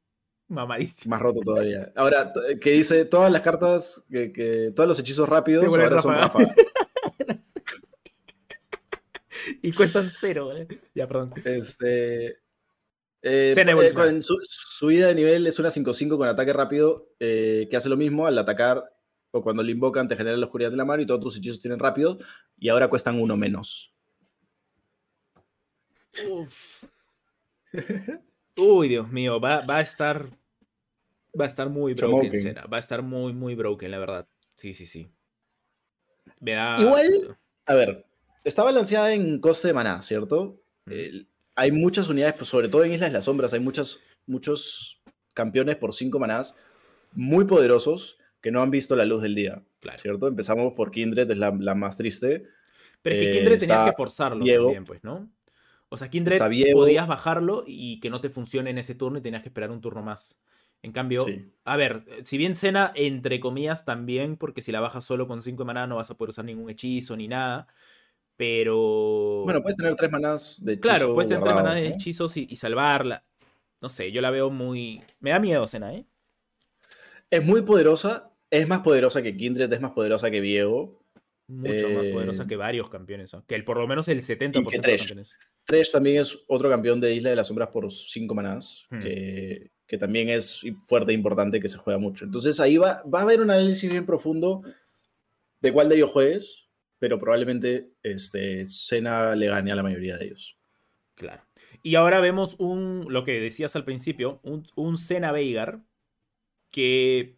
[0.47, 1.09] mamadísimo.
[1.09, 1.91] más roto todavía.
[1.95, 6.13] Ahora, t- que dice todas las cartas, que, que todos los hechizos rápidos ahora son
[6.13, 6.53] ráfaga.
[6.55, 7.41] ráfaga.
[9.61, 10.67] y cuestan cero, ¿eh?
[10.93, 11.33] Ya, perdón.
[11.43, 12.27] Este.
[12.27, 12.37] eh,
[13.55, 17.89] eh, con su subida de nivel es una 5-5 con ataque rápido, eh, que hace
[17.89, 18.93] lo mismo al atacar
[19.31, 21.59] o cuando lo invocan te genera la oscuridad de la mano y todos tus hechizos
[21.59, 22.17] tienen rápido
[22.57, 23.93] y ahora cuestan uno menos.
[26.29, 26.85] Uf.
[28.57, 30.25] Uy, Dios mío, va, va a estar.
[31.39, 32.41] Va a estar muy broken, Smoking.
[32.41, 32.65] Senna.
[32.65, 34.27] Va a estar muy, muy broken, la verdad.
[34.55, 35.09] Sí, sí, sí.
[36.39, 36.75] Me da.
[36.79, 38.05] Igual- A ver,
[38.43, 40.59] está balanceada en coste de maná, ¿cierto?
[40.85, 40.91] Mm.
[41.55, 45.01] Hay muchas unidades, pues, sobre todo en Islas de las Sombras, hay muchas, muchos
[45.33, 46.55] campeones por 5 manás
[47.13, 49.97] muy poderosos que no han visto la luz del día, Claro.
[49.99, 50.27] ¿cierto?
[50.27, 52.45] Empezamos por Kindred, es la, la más triste.
[53.01, 54.65] Pero es que Eh, Kindred tenías está que forzarlo Diego.
[54.65, 55.29] también, pues, ¿no?
[55.89, 56.81] O sea, Kindred Diego.
[56.81, 59.81] podías bajarlo y que no te funcione en ese turno y tenías que esperar un
[59.81, 60.39] turno más.
[60.81, 61.51] En cambio, Sí.
[61.65, 65.63] a ver, si bien Cena, entre comillas, también, porque si la bajas solo con 5
[65.63, 67.67] de maná no vas a poder usar ningún hechizo ni nada.
[68.37, 69.41] Pero.
[69.43, 72.47] Bueno, puedes tener tres manadas de hechizo Claro, puedes tener tres manadas de hechizos y,
[72.49, 73.25] y salvarla.
[73.81, 75.01] No sé, yo la veo muy.
[75.19, 76.05] Me da miedo, Sena, ¿eh?
[77.29, 78.31] Es muy poderosa.
[78.51, 80.98] Es más poderosa que Kindred, es más poderosa que Viego.
[81.49, 83.33] Mucho más Eh, poderosa que varios campeones.
[83.33, 83.43] ¿no?
[83.45, 85.35] Que el, por lo menos el 70% de campeones.
[85.65, 89.01] Thresh también es otro campeón de Isla de las Sombras por cinco manadas, Hmm.
[89.01, 92.23] que, que también es fuerte e importante que se juega mucho.
[92.25, 94.61] Entonces ahí va, va a haber un análisis bien profundo
[95.61, 96.67] de cuál de ellos juegues,
[96.99, 100.57] pero probablemente este, Senna le gane a la mayoría de ellos.
[101.15, 101.43] Claro.
[101.81, 105.81] Y ahora vemos un, lo que decías al principio, un, un Sena Veigar
[106.71, 107.37] que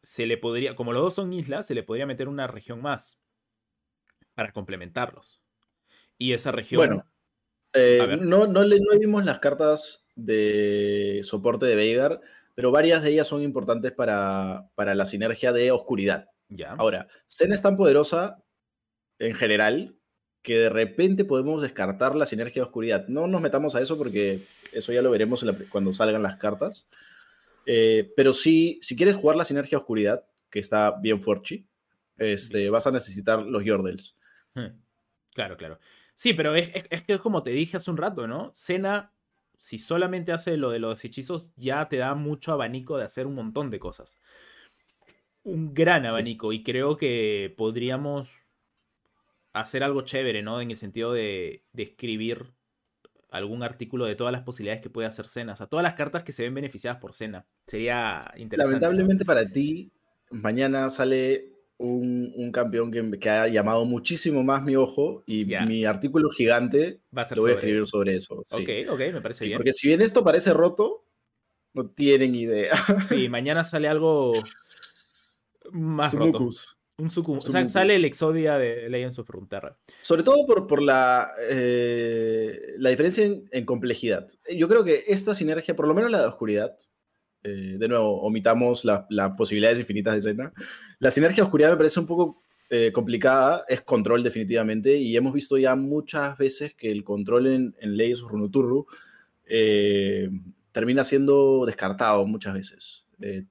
[0.00, 3.18] se le podría, como los dos son islas, se le podría meter una región más
[4.34, 5.40] para complementarlos.
[6.18, 6.78] Y esa región...
[6.78, 7.06] Bueno,
[7.72, 12.20] eh, no, no, le, no vimos las cartas de soporte de Veigar,
[12.54, 16.28] pero varias de ellas son importantes para, para la sinergia de oscuridad.
[16.48, 16.72] ya.
[16.72, 18.42] Ahora, Senna es tan poderosa
[19.18, 19.96] en general
[20.42, 23.08] que de repente podemos descartar la sinergia de oscuridad.
[23.08, 26.86] No nos metamos a eso porque eso ya lo veremos la- cuando salgan las cartas.
[27.66, 31.64] Eh, pero sí, si quieres jugar la sinergia de oscuridad, que está bien fuerte,
[32.18, 34.14] este, vas a necesitar los Yordles.
[35.34, 35.78] Claro, claro.
[36.14, 38.52] Sí, pero es, es- es que es como te dije hace un rato, ¿no?
[38.54, 39.12] Sena,
[39.58, 43.34] si solamente hace lo de los hechizos, ya te da mucho abanico de hacer un
[43.34, 44.18] montón de cosas.
[45.44, 46.52] Un gran abanico.
[46.52, 48.28] Y creo que podríamos
[49.52, 50.60] hacer algo chévere, ¿no?
[50.60, 52.52] En el sentido de, de escribir
[53.30, 55.54] algún artículo de todas las posibilidades que puede hacer Sena.
[55.54, 57.46] O sea, todas las cartas que se ven beneficiadas por Sena.
[57.66, 58.74] Sería interesante.
[58.74, 58.80] ¿no?
[58.80, 59.92] Lamentablemente para ti,
[60.30, 61.53] mañana sale
[61.84, 67.00] un, un campeón que, que ha llamado muchísimo más mi ojo y mi artículo gigante
[67.16, 68.42] Va a ser lo voy a escribir sobre eso.
[68.44, 68.56] sí.
[68.56, 69.58] Ok, ok, me parece Sí, bien.
[69.58, 71.04] porque si bien esto parece roto,
[71.74, 72.74] no tienen idea.
[73.08, 74.32] Sí, mañana sale algo
[75.72, 76.38] más roto.
[76.38, 76.78] Sumukus.
[76.96, 79.76] Un sucum- sale el Exodia de Legends of Runeterra.
[80.00, 84.28] Sobre todo por, por la, eh, la diferencia en, en complejidad.
[84.56, 86.78] Yo creo que esta sinergia, por lo menos la de oscuridad,
[87.44, 90.52] eh, de nuevo, omitamos la- las posibilidades infinitas de escena.
[90.98, 95.58] La sinergia oscuridad me parece un poco eh, complicada, es control definitivamente, y hemos visto
[95.58, 98.82] ya muchas veces que el control en, en Legends of Runeterra
[99.46, 100.30] eh,
[100.72, 103.04] termina siendo descartado muchas veces.
[103.20, 103.44] Eh,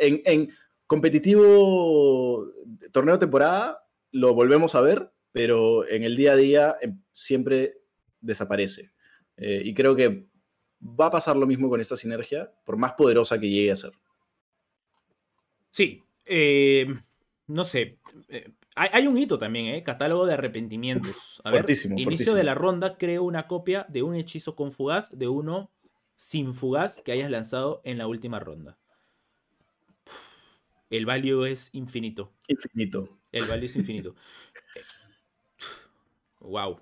[0.00, 0.50] en, en
[0.86, 2.46] competitivo
[2.92, 3.80] torneo temporada
[4.12, 7.78] lo volvemos a ver, pero en el día a día em, siempre
[8.20, 8.92] desaparece.
[9.36, 10.26] Y creo que
[10.84, 13.92] va a pasar lo mismo con esta sinergia, por más poderosa que llegue a ser.
[15.70, 16.86] Sí, eh,
[17.46, 17.98] no sé.
[18.28, 19.82] eh, hay, hay un hito también, ¿eh?
[19.82, 21.40] Catálogo de arrepentimientos.
[21.44, 22.36] A ver, fuertísimo, inicio fuertísimo.
[22.36, 25.70] de la ronda, creo una copia de un hechizo con fugaz, de uno
[26.16, 28.78] sin fugaz que hayas lanzado en la última ronda.
[30.90, 32.32] El value es infinito.
[32.46, 33.18] Infinito.
[33.32, 34.14] El value es infinito.
[36.40, 36.78] wow.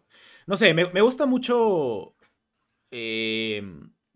[0.46, 2.14] No sé, me, me gusta mucho
[2.92, 3.62] eh,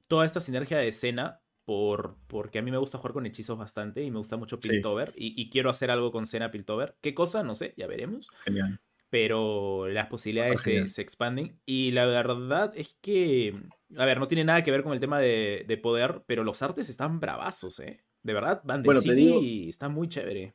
[0.06, 1.40] toda esta sinergia de escena.
[1.64, 4.68] Por, porque a mí me gusta jugar con hechizos bastante y me gusta mucho Sí.
[4.68, 5.12] Piltover.
[5.16, 6.96] Y, y quiero hacer algo con Cena Piltover.
[7.00, 7.42] ¿Qué cosa?
[7.42, 8.28] No sé, ya veremos.
[8.44, 8.78] Genial.
[9.10, 11.58] Pero las posibilidades se, expanden.
[11.66, 13.60] Y la verdad es que.
[13.96, 16.62] A ver, no tiene nada que ver con el tema de, de poder, pero los
[16.62, 18.04] artes están bravazos, ¿eh?
[18.22, 20.54] De verdad, Van Bueno, te City digo- y está muy chévere.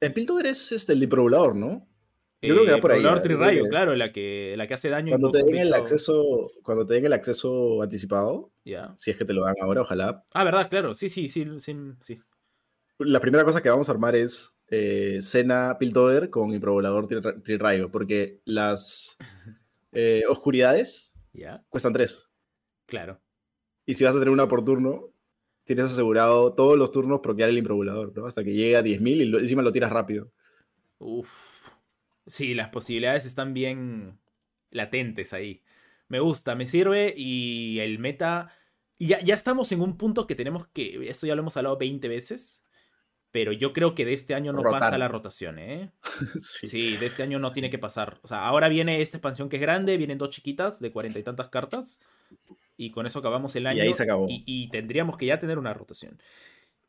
[0.00, 1.88] En Piltover es este, el diplobulador, ¿no?
[2.40, 3.22] Yo creo que va por ahí, Probador ¿eh?
[3.22, 5.10] Trirayo, que- claro, la que, la que hace daño.
[5.10, 8.94] Cuando te den el acceso, cuando te den el acceso anticipado, Ya.
[8.96, 10.24] si es que te lo dan ahora, ojalá.
[10.32, 10.94] Ah, verdad, claro.
[10.94, 11.74] Sí, sí, sí, sí.
[12.00, 12.20] sí.
[12.98, 17.90] La primera cosa que vamos a armar es eh, Cena Piltover con improvolador Tri- Trirayo,
[17.90, 19.16] porque las
[19.92, 22.28] eh, oscuridades Ya, cuestan tres.
[22.86, 23.20] claro.
[23.86, 25.08] Y si vas a tener una por turno,
[25.64, 28.26] tienes asegurado todos los turnos proquear el improvolador, ¿no?
[28.26, 30.30] Hasta que llegue a 10.000 y lo- encima lo tiras rápido.
[30.98, 31.47] Uf.
[32.28, 34.18] Sí, las posibilidades están bien
[34.70, 35.58] latentes ahí.
[36.08, 38.52] Me gusta, me sirve y el meta...
[38.98, 41.08] y Ya, ya estamos en un punto que tenemos que...
[41.08, 42.62] Esto ya lo hemos hablado 20 veces,
[43.30, 44.80] pero yo creo que de este año no Rotar.
[44.80, 45.90] pasa la rotación, ¿eh?
[46.38, 46.66] Sí.
[46.66, 48.18] Sí, de este año no tiene que pasar.
[48.22, 51.22] O sea, ahora viene esta expansión que es grande, vienen dos chiquitas de cuarenta y
[51.22, 52.00] tantas cartas.
[52.76, 53.82] Y con eso acabamos el año.
[53.82, 54.28] ahí se acabó.
[54.28, 56.18] Y, y tendríamos que ya tener una rotación.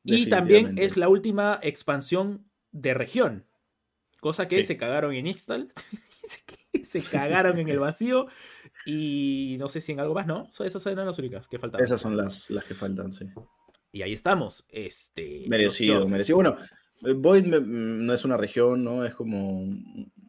[0.04, 3.49] Y también es la última expansión de región.
[4.20, 4.64] Cosa que Sí.
[4.64, 5.72] se cagaron en Ixtal.
[6.84, 8.28] se cagaron en el vacío.
[8.86, 10.48] Y no sé si en algo más, ¿no?
[10.52, 11.84] So- Esas eran las únicas que faltaban.
[11.84, 13.26] Esas son las, las que faltan, sí.
[13.92, 14.66] Y ahí estamos.
[14.70, 16.38] Este, Merecido, merecido.
[16.38, 16.58] Bueno,
[17.02, 19.06] Void mm, no es una región, ¿no?
[19.06, 19.66] Es como...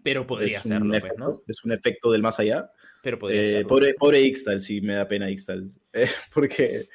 [0.02, 1.40] Pero podría serlo, pues, ¿no?
[1.46, 2.70] Es un efecto del más allá.
[3.02, 3.68] Pero podría Eh, serlo.
[3.68, 5.70] pobre, pobre Ixtal, sí, me da pena Ixtal.
[5.92, 6.88] Eh, porque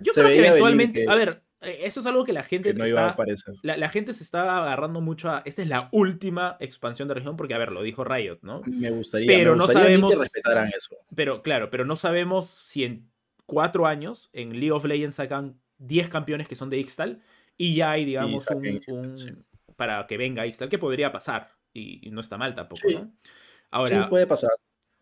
[0.00, 2.78] Yo se creo que eventualmente, que- a ver, eso es algo que la gente que
[2.78, 3.54] no iba a aparecer.
[3.62, 7.36] la, la gente se está agarrando mucho a, esta es la última expansión de región,
[7.36, 8.62] porque a ver, lo dijo Riot, ¿no?
[8.66, 10.96] Me gustaría, Pero me no gustaría mí que sabemos- respetaran eso.
[11.14, 13.10] Pero claro, pero no sabemos si en
[13.46, 17.22] cuatro años en League of Legends sacan 10 campeones que son de Ixtal
[17.56, 19.30] y ya hay, digamos, un, saquen Ixtal, un- sí.
[19.76, 22.94] para que venga Ixtal, que podría pasar y, y no está mal tampoco, Sí.
[22.94, 23.04] ¿no?
[23.22, 23.30] Sí,
[23.72, 24.50] Ahora, puede pasar.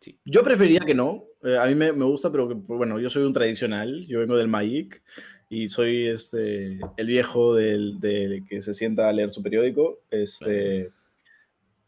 [0.01, 0.19] sí.
[0.25, 1.25] Yo preferiría que no.
[1.43, 4.07] eh, a mí me, me gusta, pero que, bueno, yo soy un tradicional.
[4.07, 5.03] Yo vengo del Magic
[5.51, 10.01] y soy este, el viejo del, del que se sienta a leer su periódico.
[10.11, 10.90] Este,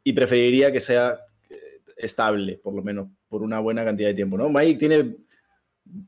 [0.03, 1.19] y preferiría que sea
[1.51, 4.39] eh, estable, por lo menos, por una buena cantidad de tiempo.
[4.39, 4.49] ¿no?
[4.49, 5.17] Magic tiene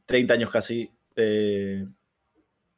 [0.07, 0.91] 30 años casi.
[1.17, 1.87] eh,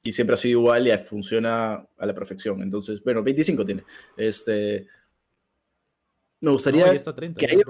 [0.06, 2.60] y siempre ha sido igual y funciona a la perfección.
[2.62, 3.84] Entonces, bueno, 25 tiene.
[4.18, 4.86] Este,
[6.40, 7.62] me no, gustaría ya está 30, que haya-.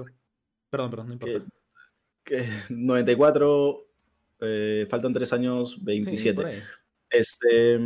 [0.69, 1.45] Perdón, perdón, no importa.
[2.25, 3.87] que, que 94,
[4.41, 6.35] eh, faltan 3 años, Sí, 27.
[6.35, 6.59] por ahí.
[7.15, 7.79] Este,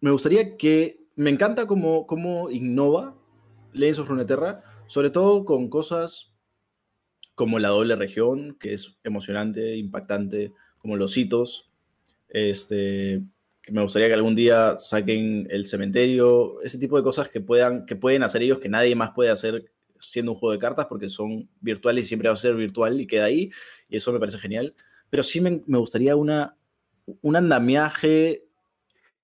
[0.00, 3.16] me gustaría que, me encanta cómo, cómo innova
[3.72, 6.32] Legends of Runeterra, sobre todo con cosas
[7.34, 11.70] como la doble región, que es emocionante, impactante, como los hitos,
[12.28, 13.22] este,
[13.70, 17.96] me gustaría que algún día saquen el cementerio, ese tipo de cosas que, puedan, que
[17.96, 19.70] pueden hacer ellos que nadie más puede hacer
[20.00, 23.06] siendo un juego de cartas porque son virtuales y siempre va a ser virtual y
[23.06, 23.50] queda ahí,
[23.88, 24.74] y eso me parece genial.
[25.10, 26.57] Pero sí me, me gustaría una,
[27.22, 28.44] un andamiaje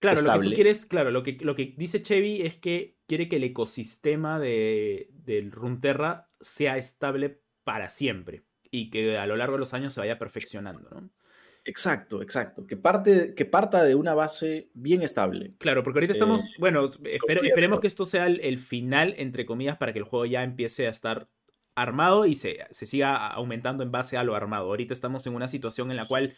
[0.00, 0.54] Claro, lo que tú estable.
[0.54, 5.08] quieres, claro, lo que, lo que dice Chevy es que quiere que el ecosistema de,
[5.12, 10.00] del Runeterra sea estable para siempre y que a lo largo de los años se
[10.00, 11.10] vaya perfeccionando, ¿no?
[11.64, 12.66] Exacto, exacto.
[12.66, 15.54] Que, parte, que parta de una base bien estable.
[15.56, 19.14] Claro, porque ahorita estamos, Eh, bueno, espere- gustaría esperemos que esto sea el, el final,
[19.16, 21.28] entre comillas, para que el juego ya empiece a estar
[21.74, 24.66] armado y se, se siga aumentando en base a lo armado.
[24.66, 26.34] Ahorita estamos en una situación en la cual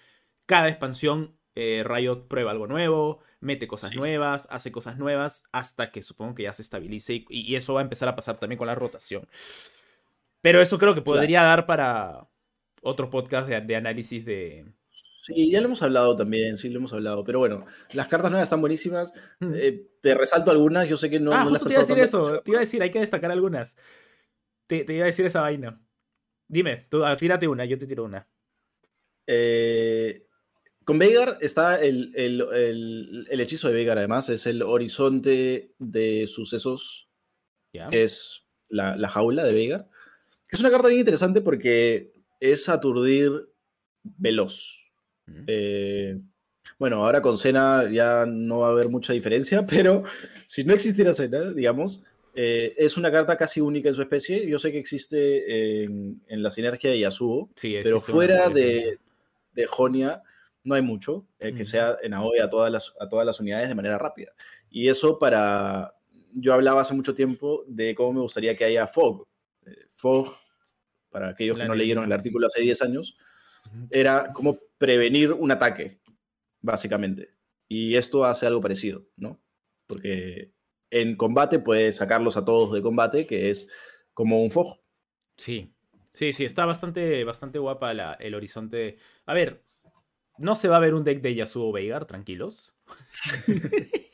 [0.46, 3.96] cada expansión eh, Riot prueba algo nuevo, mete cosas Sí.
[3.96, 7.80] nuevas, hace cosas nuevas, hasta que supongo que ya se estabilice y, y eso va
[7.80, 9.26] a empezar a pasar también con la rotación.
[10.42, 11.18] Pero eso creo que Claro.
[11.20, 12.28] podría dar para
[12.82, 14.66] otro podcast de, de análisis de...
[15.20, 17.24] Sí, ya lo hemos hablado también, sí, lo hemos hablado.
[17.24, 19.12] Pero bueno, las cartas nuevas están buenísimas.
[19.40, 21.32] Eh, te resalto algunas, yo sé que no.
[21.32, 22.40] ah, no justo te iba a decir eso.
[22.42, 23.76] Te iba a decir, hay que destacar algunas.
[24.68, 25.80] Te, te iba a decir esa vaina.
[26.46, 28.28] Dime, tú ah, tírate una, yo te tiro una.
[29.26, 30.25] Eh,
[30.86, 36.26] con Veigar está el, el- el- el hechizo de Veigar, además, es el horizonte de
[36.28, 37.08] sucesos,
[37.90, 39.88] que es la, la jaula de Veigar.
[40.50, 43.48] Es una carta bien interesante porque es aturdir
[44.04, 44.80] veloz.
[45.26, 45.44] Mm.
[45.48, 46.18] Eh,
[46.78, 50.04] bueno, ahora con Cena ya no va a haber mucha diferencia, pero
[50.46, 54.46] si no existiera Cena, digamos, eh, es una carta casi única en su especie.
[54.48, 58.98] Yo sé que existe en, en la sinergia de Yasuo, Sí, pero fuera de,
[59.54, 60.22] de Jonia
[60.66, 63.68] no hay mucho eh, que sea en AOE a todas, las, a todas las unidades
[63.68, 64.32] de manera rápida.
[64.68, 65.94] Y eso para...
[66.34, 69.26] Yo hablaba hace mucho tiempo de cómo me gustaría que haya Fog.
[69.64, 70.36] Eh, Fog,
[71.08, 73.16] para aquellos que no leyeron el artículo hace 10 años,
[73.90, 76.00] era como prevenir un ataque,
[76.60, 77.30] básicamente.
[77.68, 79.40] Y esto hace algo parecido, ¿no?
[79.86, 80.52] Porque
[80.90, 83.66] en combate puedes sacarlos a todos de combate, que es
[84.12, 84.78] como un Fog.
[85.36, 85.72] Sí,
[86.12, 88.98] sí, sí, está bastante, bastante guapa la- el horizonte.
[89.26, 89.64] A ver,
[90.38, 92.74] no se va a ver un deck de Yasuo Veigar, tranquilos.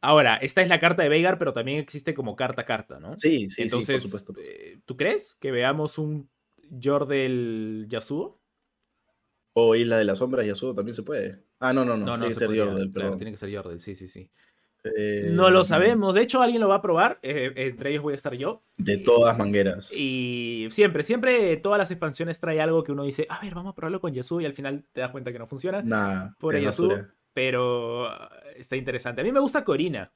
[0.00, 3.16] Ahora, esta es la carta de Veigar, pero también existe como carta a carta, ¿no?
[3.16, 4.34] Sí, sí, Entonces, sí, por supuesto.
[4.42, 6.28] eh, ¿tú crees que veamos un
[6.82, 8.42] Jordel Yasuo?
[9.54, 11.44] O Isla de las Sombras Yasuo también se puede.
[11.60, 12.04] Ah, no, no, no.
[12.04, 14.30] No, no, tiene que se ser podría, claro, tiene que ser Jordel, sí, sí, sí.
[14.84, 18.12] Eh, No lo sabemos, de hecho alguien lo va a probar, eh, entre ellos voy
[18.12, 18.64] a estar yo.
[18.76, 19.92] De todas mangueras.
[19.92, 23.74] Y siempre, siempre todas las expansiones trae algo que uno dice, a ver, vamos a
[23.76, 25.82] probarlo con Yasuo y al final te das cuenta que no funciona.
[25.82, 26.34] Nada.
[26.38, 27.14] Por es Yasuo, basura.
[27.32, 29.20] pero ah, está interesante.
[29.20, 30.12] A mí me gusta Corina,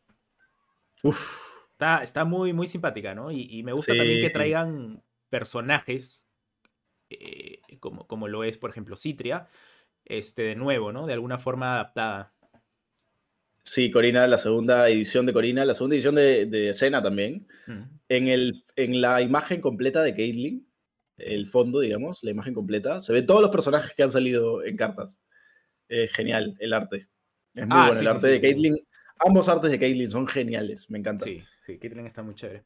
[1.03, 1.41] Uf,
[1.73, 3.31] está, está muy, muy simpática, ¿no?
[3.31, 6.25] Y, y me gusta también que traigan personajes,
[7.11, 9.47] eh, como, como lo es, por ejemplo, Citria,
[10.05, 11.07] este, de nuevo, ¿no?
[11.07, 12.33] De alguna forma adaptada.
[13.67, 17.49] Sí, Corina, la segunda edición de Corina, la segunda edición de, de Escena también.
[18.09, 20.65] En, el, en la imagen completa de Caitlyn,
[21.19, 24.77] el fondo, digamos, la imagen completa, se ven todos los personajes que han salido en
[24.77, 25.21] cartas.
[25.89, 27.09] Eh, genial, el arte.
[27.55, 27.95] Es muy Ah, bueno.
[27.95, 28.43] sí, el arte sí, de sí.
[28.43, 28.87] Caitlyn,
[29.19, 31.25] ambos artes de Caitlyn son geniales, me encanta.
[31.25, 32.65] Sí, sí, Caitlyn está muy chévere.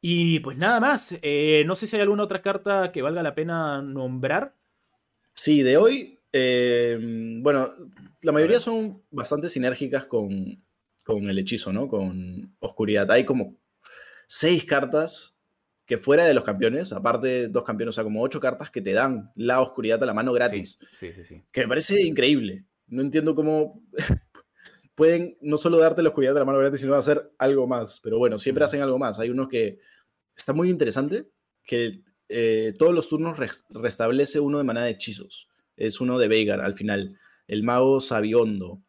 [0.00, 3.36] Y pues nada más, eh, no sé si hay alguna otra carta que valga la
[3.36, 4.56] pena nombrar.
[5.34, 6.98] Sí, de hoy, eh,
[7.40, 7.74] bueno,
[8.22, 10.62] la mayoría son bastante sinérgicas con,
[11.02, 11.88] con el hechizo, ¿no?
[11.88, 13.10] Con oscuridad.
[13.10, 13.56] Hay como
[14.26, 15.34] seis cartas
[15.84, 18.92] que fuera de los campeones, aparte dos campeones, o sea, como ocho cartas que te
[18.92, 21.24] dan la oscuridad a la mano gratis, Sí, sí, sí.
[21.24, 21.42] sí.
[21.52, 22.64] que me parece increíble.
[22.86, 23.82] no entiendo cómo
[24.94, 28.00] pueden no solo darte la oscuridad de la mano gratis, sino hacer algo más.
[28.02, 29.18] Pero bueno, siempre hacen algo más.
[29.18, 29.78] Hay unos que
[30.36, 31.28] está muy interesante,
[31.64, 33.36] que eh, todos los turnos
[33.70, 35.48] restablece uno de manera de hechizos.
[35.76, 38.82] Es uno de Veigar al final, el mago Sabiondo.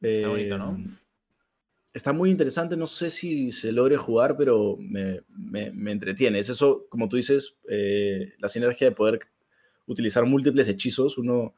[0.00, 0.70] Está bonito, ¿no?
[0.70, 0.96] Em,
[1.96, 5.22] está muy interesante, no sé si se logre jugar, pero me,
[5.90, 6.38] entretiene.
[6.38, 9.20] Es eso, como tú dices, eh, la sinergia de poder
[9.86, 11.54] utilizar múltiples hechizos, uno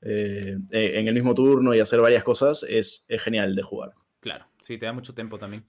[0.00, 3.92] eh, en el mismo turno y hacer varias cosas, es, genial de jugar.
[4.20, 5.64] Claro, sí, te da mucho tiempo también.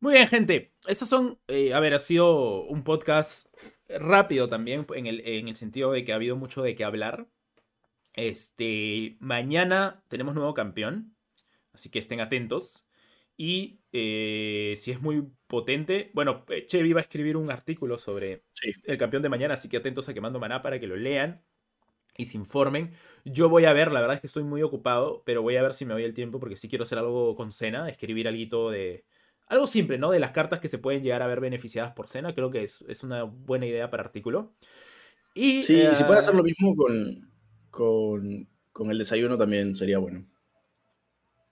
[0.00, 0.72] Muy bien, gente.
[0.86, 3.48] Estos son, eh, a ver, ha sido un podcast
[3.88, 7.28] rápido también, en el, en el sentido de que ha habido mucho de qué hablar.
[8.14, 11.14] Este, mañana tenemos nuevo campeón,
[11.72, 12.86] así que estén atentos.
[13.36, 18.44] Y eh, si es muy potente, bueno, eh, Chevy va a escribir un artículo sobre
[18.84, 21.34] el campeón de mañana, así que atentos a Quemando Maná para que lo lean
[22.16, 22.94] y se informen.
[23.24, 25.74] Yo voy a ver, la verdad es que estoy muy ocupado, pero voy a ver
[25.74, 29.04] si me doy el tiempo porque sí quiero hacer algo con Cena, escribir algo de...
[29.48, 30.10] Algo simple, ¿no?
[30.10, 33.04] De las cartas que se pueden llegar a ver beneficiadas por Cena, creo que es,
[33.04, 34.54] una buena idea para artículo.
[35.34, 37.30] Y, sí, si puede hacer lo eh, mismo con,
[37.70, 40.26] con, con el desayuno también sería bueno.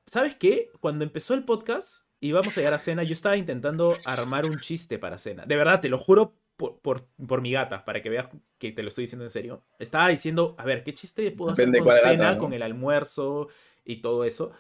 [0.07, 0.71] ¿Sabes qué?
[0.81, 4.59] Cuando empezó el podcast y vamos a llegar a cena, yo estaba intentando armar un
[4.59, 5.45] chiste para cena.
[5.47, 8.29] De verdad, te lo juro por, por, mi gata, para que veas
[8.59, 9.65] que te lo estoy diciendo en serio.
[9.79, 13.49] Estaba diciendo, a ver, ¿qué chiste puedo hacer con cena, con el almuerzo
[13.85, 14.53] y todo eso?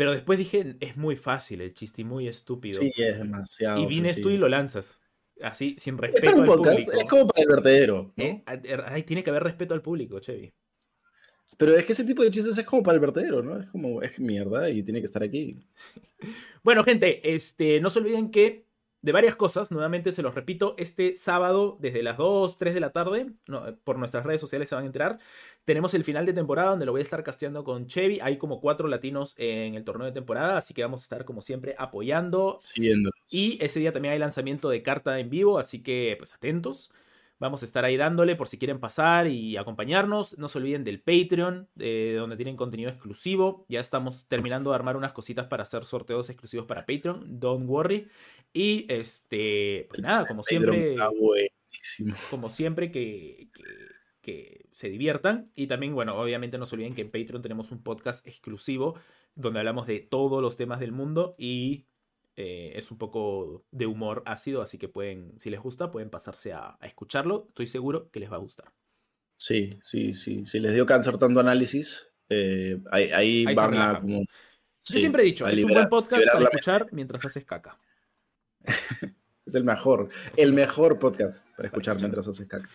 [0.00, 2.80] Pero después dije, es muy fácil el chiste y muy estúpido.
[2.80, 3.82] Sí, es demasiado.
[3.82, 4.98] Y vienes tú y lo lanzas.
[5.42, 6.70] Así, sin respeto al público.
[6.70, 8.10] Es como para el vertedero.
[8.16, 8.42] ¿Eh?
[9.06, 10.54] tiene que haber respeto al público, Chevy.
[11.58, 13.60] Pero es que ese tipo de chistes es como para el vertedero, ¿no?
[13.60, 15.58] Es como, es mierda y tiene que estar aquí.
[16.62, 18.69] Bueno, gente, este, no se olviden que
[19.02, 22.90] de varias cosas, nuevamente se los repito, este sábado desde las 2, 3 de la
[22.90, 23.32] tarde,
[23.84, 25.18] por nuestras redes sociales se van a enterar,
[25.64, 28.60] tenemos el final de temporada donde lo voy a estar casteando con Chevy, hay como
[28.60, 32.56] cuatro latinos en el torneo de temporada, así que vamos a estar como siempre apoyando.
[32.58, 33.10] Siguiendo.
[33.28, 36.92] Y ese día también hay lanzamiento de carta en vivo, así que pues atentos.
[37.38, 40.36] Vamos a estar ahí dándole por si quieren pasar y acompañarnos.
[40.36, 43.64] No se olviden del Patreon, donde tienen contenido exclusivo.
[43.66, 47.40] Ya estamos terminando de armar unas cositas para hacer sorteos exclusivos para Patreon.
[47.40, 48.08] Don't worry.
[48.52, 50.96] Y este, pues nada, como siempre.
[52.30, 53.48] Como siempre que,
[54.20, 55.50] que, se diviertan.
[55.54, 58.96] Y también, bueno, obviamente no se olviden que en Patreon tenemos un podcast exclusivo
[59.34, 61.86] donde hablamos de todos los temas del mundo y
[62.36, 66.52] eh, es un poco de humor ácido, así que pueden, si les gusta, pueden pasarse
[66.52, 67.46] a, escucharlo.
[67.48, 68.72] Estoy seguro que les va a gustar.
[69.36, 70.46] Sí, sí, sí.
[70.46, 74.20] Si les dio cáncer tanto análisis, eh, ahí, van a como...
[74.82, 77.78] Yo siempre he dicho, es un buen podcast para escuchar mientras haces caca.
[79.46, 82.68] es el mejor, el mejor podcast para escuchar mientras haces caca.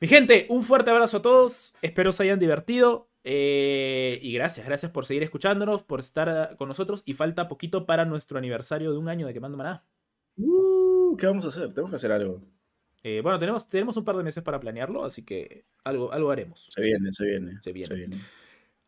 [0.00, 1.74] Mi gente, un fuerte abrazo a todos.
[1.82, 3.10] Espero se hayan divertido.
[3.22, 7.02] Eh, y gracias, gracias por seguir escuchándonos, por estar ah, con nosotros.
[7.04, 9.84] Y falta poquito para nuestro aniversario de un año de Quemando Maná.
[10.36, 11.68] Uh, ¿Qué vamos a hacer?
[11.68, 12.40] Tenemos que hacer algo.
[13.02, 16.66] Eh, bueno, tenemos, tenemos un par de meses para planearlo, así que algo, algo haremos.
[16.70, 17.60] Se viene, se viene.
[17.62, 18.16] Se viene.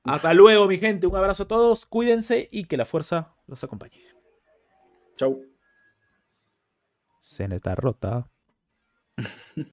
[0.05, 1.07] Hasta luego, mi gente.
[1.07, 1.85] Un abrazo a todos.
[1.85, 4.01] Cuídense y que la fuerza los acompañe.
[5.17, 5.52] Chau
[7.23, 8.29] se está rota.